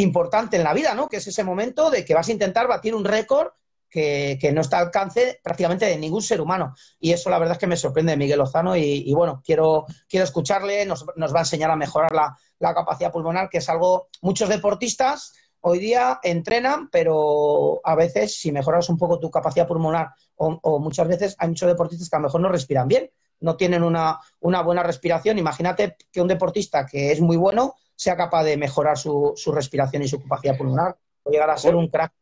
[0.00, 1.08] importante en la vida, ¿no?
[1.08, 3.52] Que es ese momento de que vas a intentar batir un récord
[3.90, 6.74] que, no está al alcance prácticamente de ningún ser humano.
[6.98, 10.24] Y eso la verdad es que me sorprende de Miguel Lozano y, bueno, quiero, quiero
[10.24, 15.32] escucharle, nos, va a enseñar a mejorar la, capacidad pulmonar, que es algo, muchos deportistas
[15.62, 21.06] hoy día entrenan, pero a veces si mejoras un poco tu capacidad pulmonar o, muchas
[21.06, 24.62] veces hay muchos deportistas que a lo mejor no respiran bien, no tienen una, una
[24.62, 25.38] buena respiración.
[25.38, 30.08] Imagínate que un deportista que es muy bueno sea capaz de mejorar su, respiración y
[30.08, 32.14] su capacidad pulmonar o llegar a ser un crack.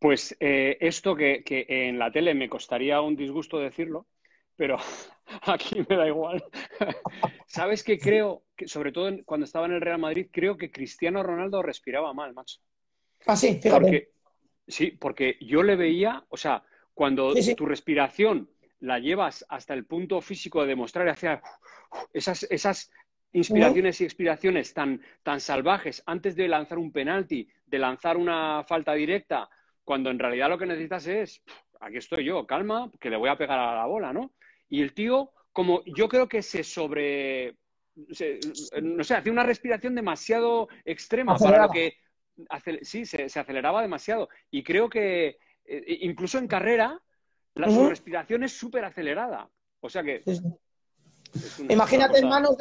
[0.00, 4.08] Pues eh, esto que, en la tele me costaría un disgusto decirlo,
[4.56, 4.78] pero
[5.42, 6.42] aquí me da igual.
[7.46, 8.42] ¿Sabes qué creo?
[8.56, 12.34] Que sobre todo cuando estaba en el Real Madrid, creo que Cristiano Ronaldo respiraba mal,
[12.34, 12.58] macho.
[13.24, 14.10] Ah, sí, Porque,
[14.66, 16.64] sí, porque yo le veía, o sea,
[16.94, 18.50] cuando tu respiración
[18.80, 21.40] la llevas hasta el punto físico de demostrar hacia
[22.12, 22.90] esas, esas
[23.32, 28.92] inspiraciones y expiraciones tan, tan salvajes antes de lanzar un penalti, de lanzar una falta
[28.94, 29.48] directa,
[29.84, 31.42] cuando en realidad lo que necesitas es,
[31.80, 34.32] aquí estoy yo, calma, que le voy a pegar a la bola, ¿no?
[34.68, 37.56] Y el tío, como yo creo que se sobre,
[38.82, 41.96] no sé, hacía una respiración demasiado extrema para lo que,
[42.82, 44.28] sí, se, aceleraba demasiado.
[44.50, 47.00] Y creo que eh, incluso en carrera,
[47.54, 49.48] la, respiración es súper acelerada.
[49.80, 50.22] O sea que...
[51.68, 52.56] Imagínate en manos,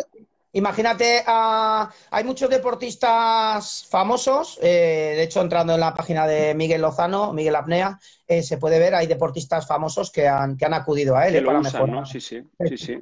[0.53, 7.31] Imagínate, hay muchos deportistas famosos, eh, de hecho entrando en la página de Miguel Lozano,
[7.31, 7.97] Miguel Apnea,
[8.27, 11.41] eh, se puede ver, hay deportistas famosos que han, que han acudido a él eh,
[11.41, 12.05] para mejorar.
[12.05, 12.97] Sí, sí, sí, sí.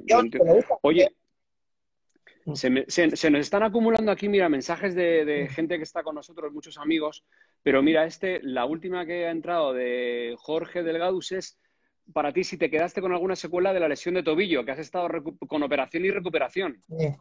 [0.82, 1.16] Oye,
[2.54, 6.78] se, nos están acumulando aquí, mira, mensajes de, de, gente que está con nosotros, muchos
[6.78, 7.24] amigos,
[7.64, 11.58] pero mira, este, la última que ha entrado de Jorge Delgadus es
[12.12, 14.78] para ti si te quedaste con alguna secuela de la lesión de tobillo, que has
[14.78, 15.08] estado
[15.48, 16.80] con operación y recuperación.
[16.88, 17.14] Sí,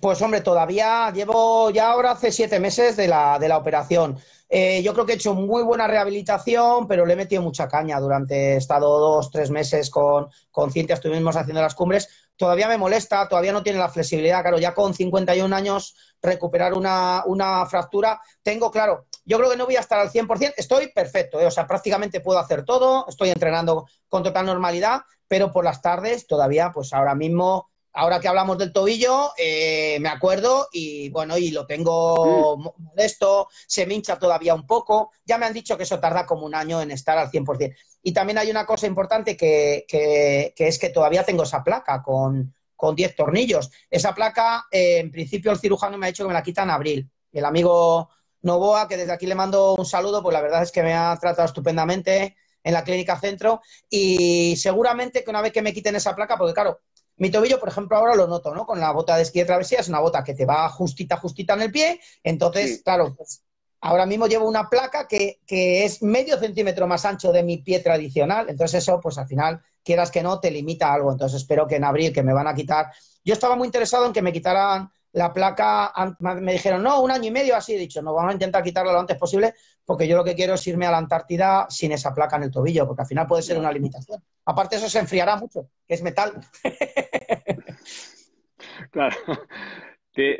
[0.00, 4.18] pues hombre, todavía llevo ya ahora hace siete meses de la, de la operación.
[4.48, 7.98] Eh, yo creo que he hecho muy buena rehabilitación, pero le he metido mucha caña
[7.98, 12.08] durante, he estado dos, tres meses con, con Cintia, estuvimos haciendo las cumbres.
[12.36, 17.22] Todavía me molesta, todavía no tiene la flexibilidad, claro, ya con 51 años recuperar una,
[17.26, 21.40] una fractura, tengo, claro, yo creo que no voy a estar al 100%, estoy perfecto,
[21.40, 21.46] ¿eh?
[21.46, 26.26] o sea, prácticamente puedo hacer todo, estoy entrenando con total normalidad, pero por las tardes
[26.26, 31.50] todavía, pues ahora mismo ahora que hablamos del tobillo, eh, me acuerdo y bueno, y
[31.50, 32.82] lo tengo mm.
[32.82, 35.12] molesto, se me hincha todavía un poco.
[35.24, 37.74] Ya me han dicho que eso tarda como un año en estar al 100%.
[38.02, 39.86] Y también hay una cosa importante que,
[40.56, 43.70] es que todavía tengo esa placa con, con 10 tornillos.
[43.88, 46.70] Esa placa, eh, en principio, el cirujano me ha dicho que me la quita en
[46.70, 47.10] abril.
[47.32, 48.10] El amigo
[48.42, 51.16] Novoa, que desde aquí le mando un saludo, pues la verdad es que me ha
[51.20, 56.16] tratado estupendamente en la clínica centro y seguramente que una vez que me quiten esa
[56.16, 56.80] placa, porque claro,
[57.16, 58.66] mi tobillo, por ejemplo, ahora lo noto, ¿no?
[58.66, 61.54] Con la bota de esquí de travesía, es una bota que te va justita, justita
[61.54, 62.00] en el pie.
[62.22, 63.42] Entonces, claro, pues
[63.80, 68.48] ahora mismo llevo una placa que, es medio centímetro más ancho de mi pie tradicional.
[68.48, 71.12] Entonces, eso, pues al final, quieras que no, te limita algo.
[71.12, 72.90] Entonces, espero que en abril, que me van a quitar.
[73.24, 77.28] Yo estaba muy interesado en que me quitaran la placa, me dijeron, no, un año
[77.28, 79.54] y medio así, he dicho, no, vamos a intentar quitarla lo antes posible,
[79.84, 82.50] porque yo lo que quiero es irme a la Antártida sin esa placa en el
[82.50, 84.20] tobillo, porque al final puede ser una limitación.
[84.44, 86.32] Aparte eso se enfriará mucho, que es metal.
[88.90, 89.16] claro.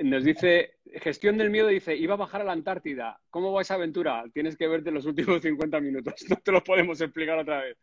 [0.02, 3.20] nos dice, gestión del miedo dice, iba a bajar a la Antártida.
[3.30, 4.24] ¿Cómo va esa aventura?
[4.32, 6.14] Tienes que verte los últimos 50 minutos.
[6.28, 7.76] No te lo podemos explicar otra vez.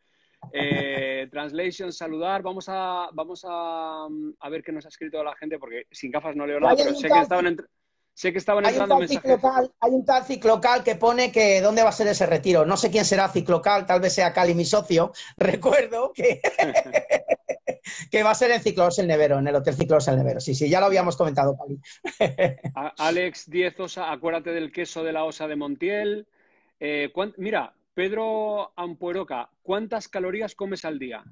[0.54, 2.42] Eh, translation, saludar.
[2.42, 4.08] Vamos a, vamos a,
[4.40, 6.96] a, ver qué nos ha escrito la gente, porque sin gafas no leo nada, pero
[6.96, 7.58] sé que estaban,
[8.14, 9.40] sé que estaban entrando mensajes.
[9.80, 12.66] hay un tal ciclocal que pone que dónde va a ser ese retiro.
[12.66, 15.14] No sé quién será ciclocal, tal vez sea Cali, mi socio.
[15.38, 16.42] Recuerdo que,
[18.12, 20.40] que va a ser en Ciclos el Nevero, en el Hotel Ciclos el Nevero.
[20.40, 21.80] Sí, sí, ya lo habíamos comentado, Cali.
[22.98, 26.28] Alex Diez Osa, acuérdate del queso de la osa de Montiel.
[26.80, 31.24] Eh, mira, Pedro Ampueroca, ¿cuántas calorías comes al día?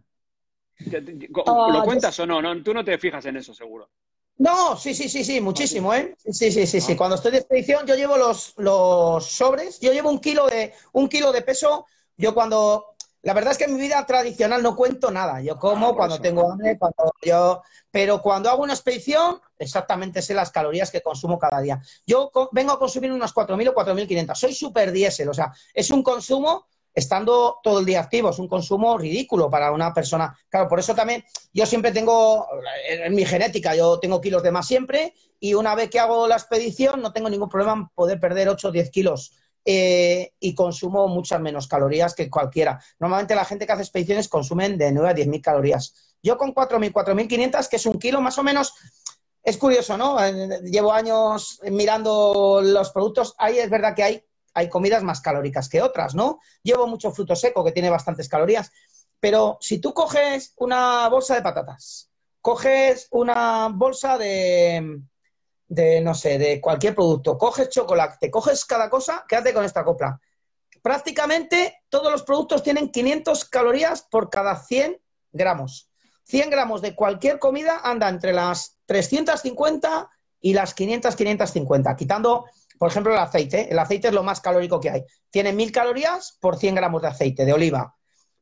[1.46, 2.42] Ah, ¿Lo cuentas o no?
[2.42, 2.62] no?
[2.64, 3.90] Tú no te fijas en eso, seguro.
[4.38, 6.16] No, sí, sí, sí, sí, muchísimo, ¿eh?
[6.18, 6.94] Sí, sí, sí, sí.
[6.94, 6.98] Ah.
[6.98, 11.10] Cuando estoy de expedición, yo llevo los, los sobres, yo llevo un kilo de, un
[11.10, 11.86] kilo de peso.
[12.16, 15.42] Yo cuando la verdad es que en mi vida tradicional no cuento nada.
[15.42, 17.62] Yo como ah, cuando tengo hambre, cuando yo.
[17.92, 21.82] Pero cuando hago una expedición, exactamente sé las calorías que consumo cada día.
[22.06, 24.36] Yo vengo a consumir unas 4.000 o 4.500.
[24.36, 28.48] Soy súper diésel, o sea, es un consumo estando todo el día activo, es un
[28.48, 30.38] consumo ridículo para una persona.
[30.50, 32.48] Claro, por eso también yo siempre tengo,
[32.88, 36.36] en mi genética, yo tengo kilos de más siempre y una vez que hago la
[36.36, 39.32] expedición no tengo ningún problema en poder perder 8 o 10 kilos
[39.66, 42.80] eh, y consumo muchas menos calorías que cualquiera.
[43.00, 45.94] Normalmente la gente que hace expediciones consumen de 9 a 10.000 calorías.
[46.24, 48.74] Yo con 4.000, 4.500, que es un kilo más o menos,
[49.44, 50.24] es curioso, ¿no?
[50.24, 53.36] Eh, llevo años mirando los productos.
[53.38, 56.40] Ahí es verdad que hay, hay comidas más calóricas que otras, ¿no?
[56.64, 58.72] Llevo mucho fruto seco que tiene bastantes calorías.
[59.20, 62.10] Pero si tú coges una bolsa de patatas,
[62.42, 65.02] coges una bolsa de,
[65.70, 70.20] de, no sé, de cualquier producto, coges chocolate, coges cada cosa, quédate con esta copla.
[70.82, 75.00] Prácticamente todos los productos tienen 500 calorías por cada 100
[75.32, 75.90] gramos.
[76.24, 80.10] 100 gramos de cualquier comida anda entre las 350
[80.42, 82.46] y las 500, 550, quitando,
[82.78, 83.72] por ejemplo, el aceite.
[83.72, 85.06] El aceite es lo más calórico que hay.
[85.30, 87.96] Tiene 1000 calorías por 100 gramos de aceite, de oliva.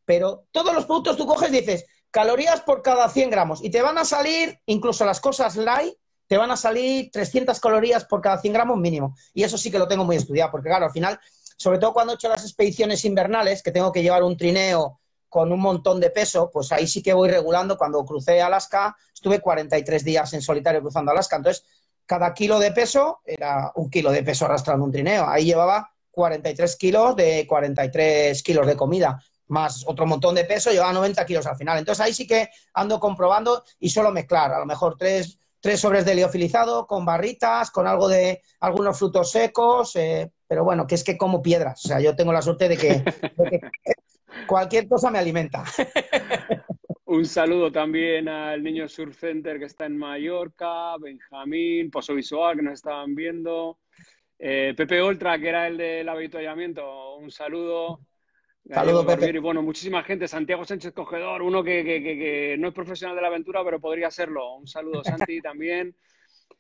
[0.06, 3.64] Pero todos los productos tú coges y dices, calorías por cada 100 gramos.
[3.64, 5.96] Y te van a salir, incluso las cosas light,
[6.28, 9.16] te van a salir 300 calorías por cada 100 gramos mínimo.
[9.34, 11.20] Y eso sí que lo tengo muy estudiado, porque claro, al final,
[11.58, 15.00] sobre todo cuando he hecho las expediciones invernales, que tengo que llevar un trineo
[15.30, 17.78] con un montón de peso, pues ahí sí que voy regulando.
[17.78, 21.36] Cuando crucé Alaska, estuve 43 días en solitario cruzando Alaska.
[21.38, 21.66] Entonces,
[22.06, 25.28] cada kilo de peso era un kilo de peso arrastrando un trineo.
[25.28, 30.94] Ahí llevaba 43 kilos de 43 kilos de comida, más otro montón de peso, llevaba
[30.94, 31.78] 90 kilos al final.
[31.78, 36.06] Entonces ahí sí que ando comprobando y solo mezclar, a lo mejor tres tres sobres
[36.06, 41.04] de liofilizado con barritas, con algo de algunos frutos secos, eh, pero bueno, que es
[41.04, 41.84] que como piedras.
[41.86, 43.04] O sea, yo tengo la suerte de que,
[44.48, 45.64] cualquier cosa me alimenta.
[47.06, 52.64] Un saludo también al Niño Surf Center que está en Mallorca, Benjamín, Pozo Visual que
[52.64, 53.80] nos estaban viendo,
[54.38, 58.02] eh, Pepe Ultra que era el del avituallamiento, un saludo.
[58.70, 59.36] Saludos, Pepe.
[59.36, 60.28] Y bueno, muchísima gente.
[60.28, 64.56] Santiago Sánchez Cogedor, uno que, no es profesional de la aventura, pero podría serlo.
[64.56, 65.96] Un saludo, Santi, también.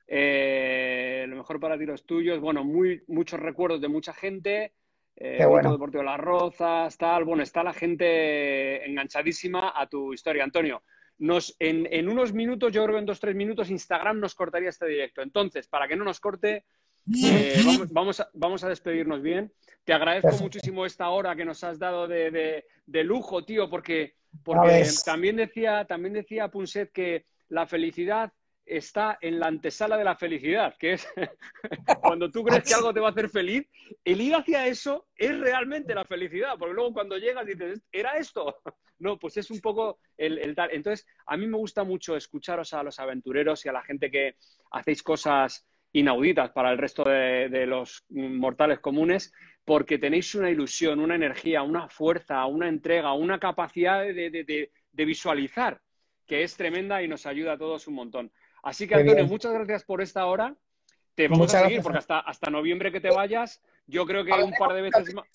[0.07, 2.39] Eh, lo mejor para ti los tuyos.
[2.39, 4.73] Bueno, muy, muchos recuerdos de mucha gente.
[5.15, 5.71] Eh, bueno.
[5.71, 7.25] Deportivo Las Rozas, tal.
[7.25, 10.43] Bueno, está la gente enganchadísima a tu historia.
[10.43, 10.83] Antonio,
[11.17, 14.69] nos, en, en unos minutos, yo creo que en dos, tres minutos, Instagram nos cortaría
[14.69, 15.21] este directo.
[15.21, 16.63] Entonces, para que no nos corte,
[17.15, 19.51] eh, vamos, a, vamos, a, despedirnos bien.
[19.83, 25.37] Te agradezco muchísimo esta hora que nos has dado de, lujo, tío, porque, porque también
[25.37, 28.33] decía, también decía Punset que la felicidad
[28.65, 31.07] está en la antesala de la felicidad, que es
[32.01, 33.65] cuando tú crees que algo te va a hacer feliz,
[34.03, 38.57] el ir hacia eso es realmente la felicidad, porque luego cuando llegas dices, ¿era esto?
[38.99, 40.71] No, pues es un poco el, el tal.
[40.71, 44.37] Entonces, a mí me gusta mucho escucharos a los aventureros y a la gente que
[44.71, 45.67] hacéis cosas
[45.99, 49.33] inauditas para el resto de, los mortales comunes,
[49.65, 55.81] porque tenéis una ilusión, una energía, una fuerza, una entrega, una capacidad de, visualizar
[56.25, 58.31] que es tremenda y nos ayuda a todos un montón.
[58.63, 60.55] Así que, Antonio, muchas gracias por esta hora.
[61.15, 64.51] Te vamos a seguir porque hasta, hasta noviembre que te vayas, yo creo que un
[64.51, 65.25] par de veces más,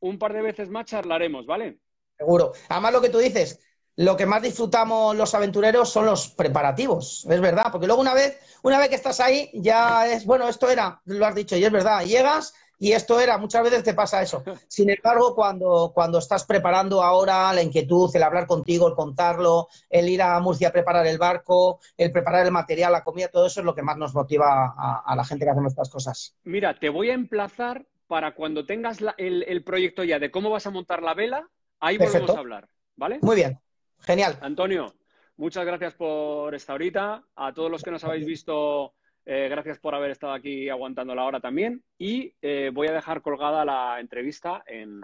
[0.00, 1.78] un par de veces más charlaremos, ¿vale?
[2.16, 2.52] Seguro.
[2.68, 3.58] Además, lo que tú dices,
[3.96, 8.38] lo que más disfrutamos los aventureros son los preparativos, es verdad, porque luego una vez,
[8.62, 11.72] una vez que estás ahí, ya es, bueno, esto era, lo has dicho, y es
[11.72, 14.42] verdad, llegas y esto era, muchas veces te pasa eso.
[14.68, 20.08] Sin embargo, cuando, cuando estás preparando ahora la inquietud, el hablar contigo, el contarlo, el
[20.08, 23.60] ir a Murcia a preparar el barco, el preparar el material, la comida, todo eso
[23.60, 26.36] es lo que más nos motiva a, la gente que hacemos estas cosas.
[26.44, 30.70] Mira, te voy a emplazar para cuando tengas el, proyecto ya de cómo vas a
[30.70, 31.48] montar la vela,
[31.80, 33.18] ahí volvemos a hablar, ¿vale?
[33.22, 33.58] Muy bien,
[34.00, 34.38] genial.
[34.40, 34.94] Antonio,
[35.36, 37.22] muchas gracias por esta horita.
[37.36, 38.94] A todos los que nos habéis visto
[39.26, 41.82] eh, gracias por haber estado aquí aguantando la hora también.
[41.98, 45.00] Y eh, voy a dejar colgada la entrevista en,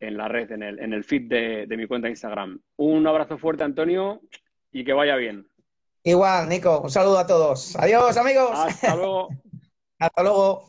[0.00, 2.60] la red, en el, en el feed de, de mi cuenta de Instagram.
[2.76, 4.20] Un abrazo fuerte, Antonio,
[4.72, 5.46] y que vaya bien.
[6.02, 6.82] Igual, Nico.
[6.82, 7.76] Un saludo a todos.
[7.76, 8.52] Adiós, amigos.
[8.52, 9.28] Hasta luego.
[9.98, 10.68] Hasta luego.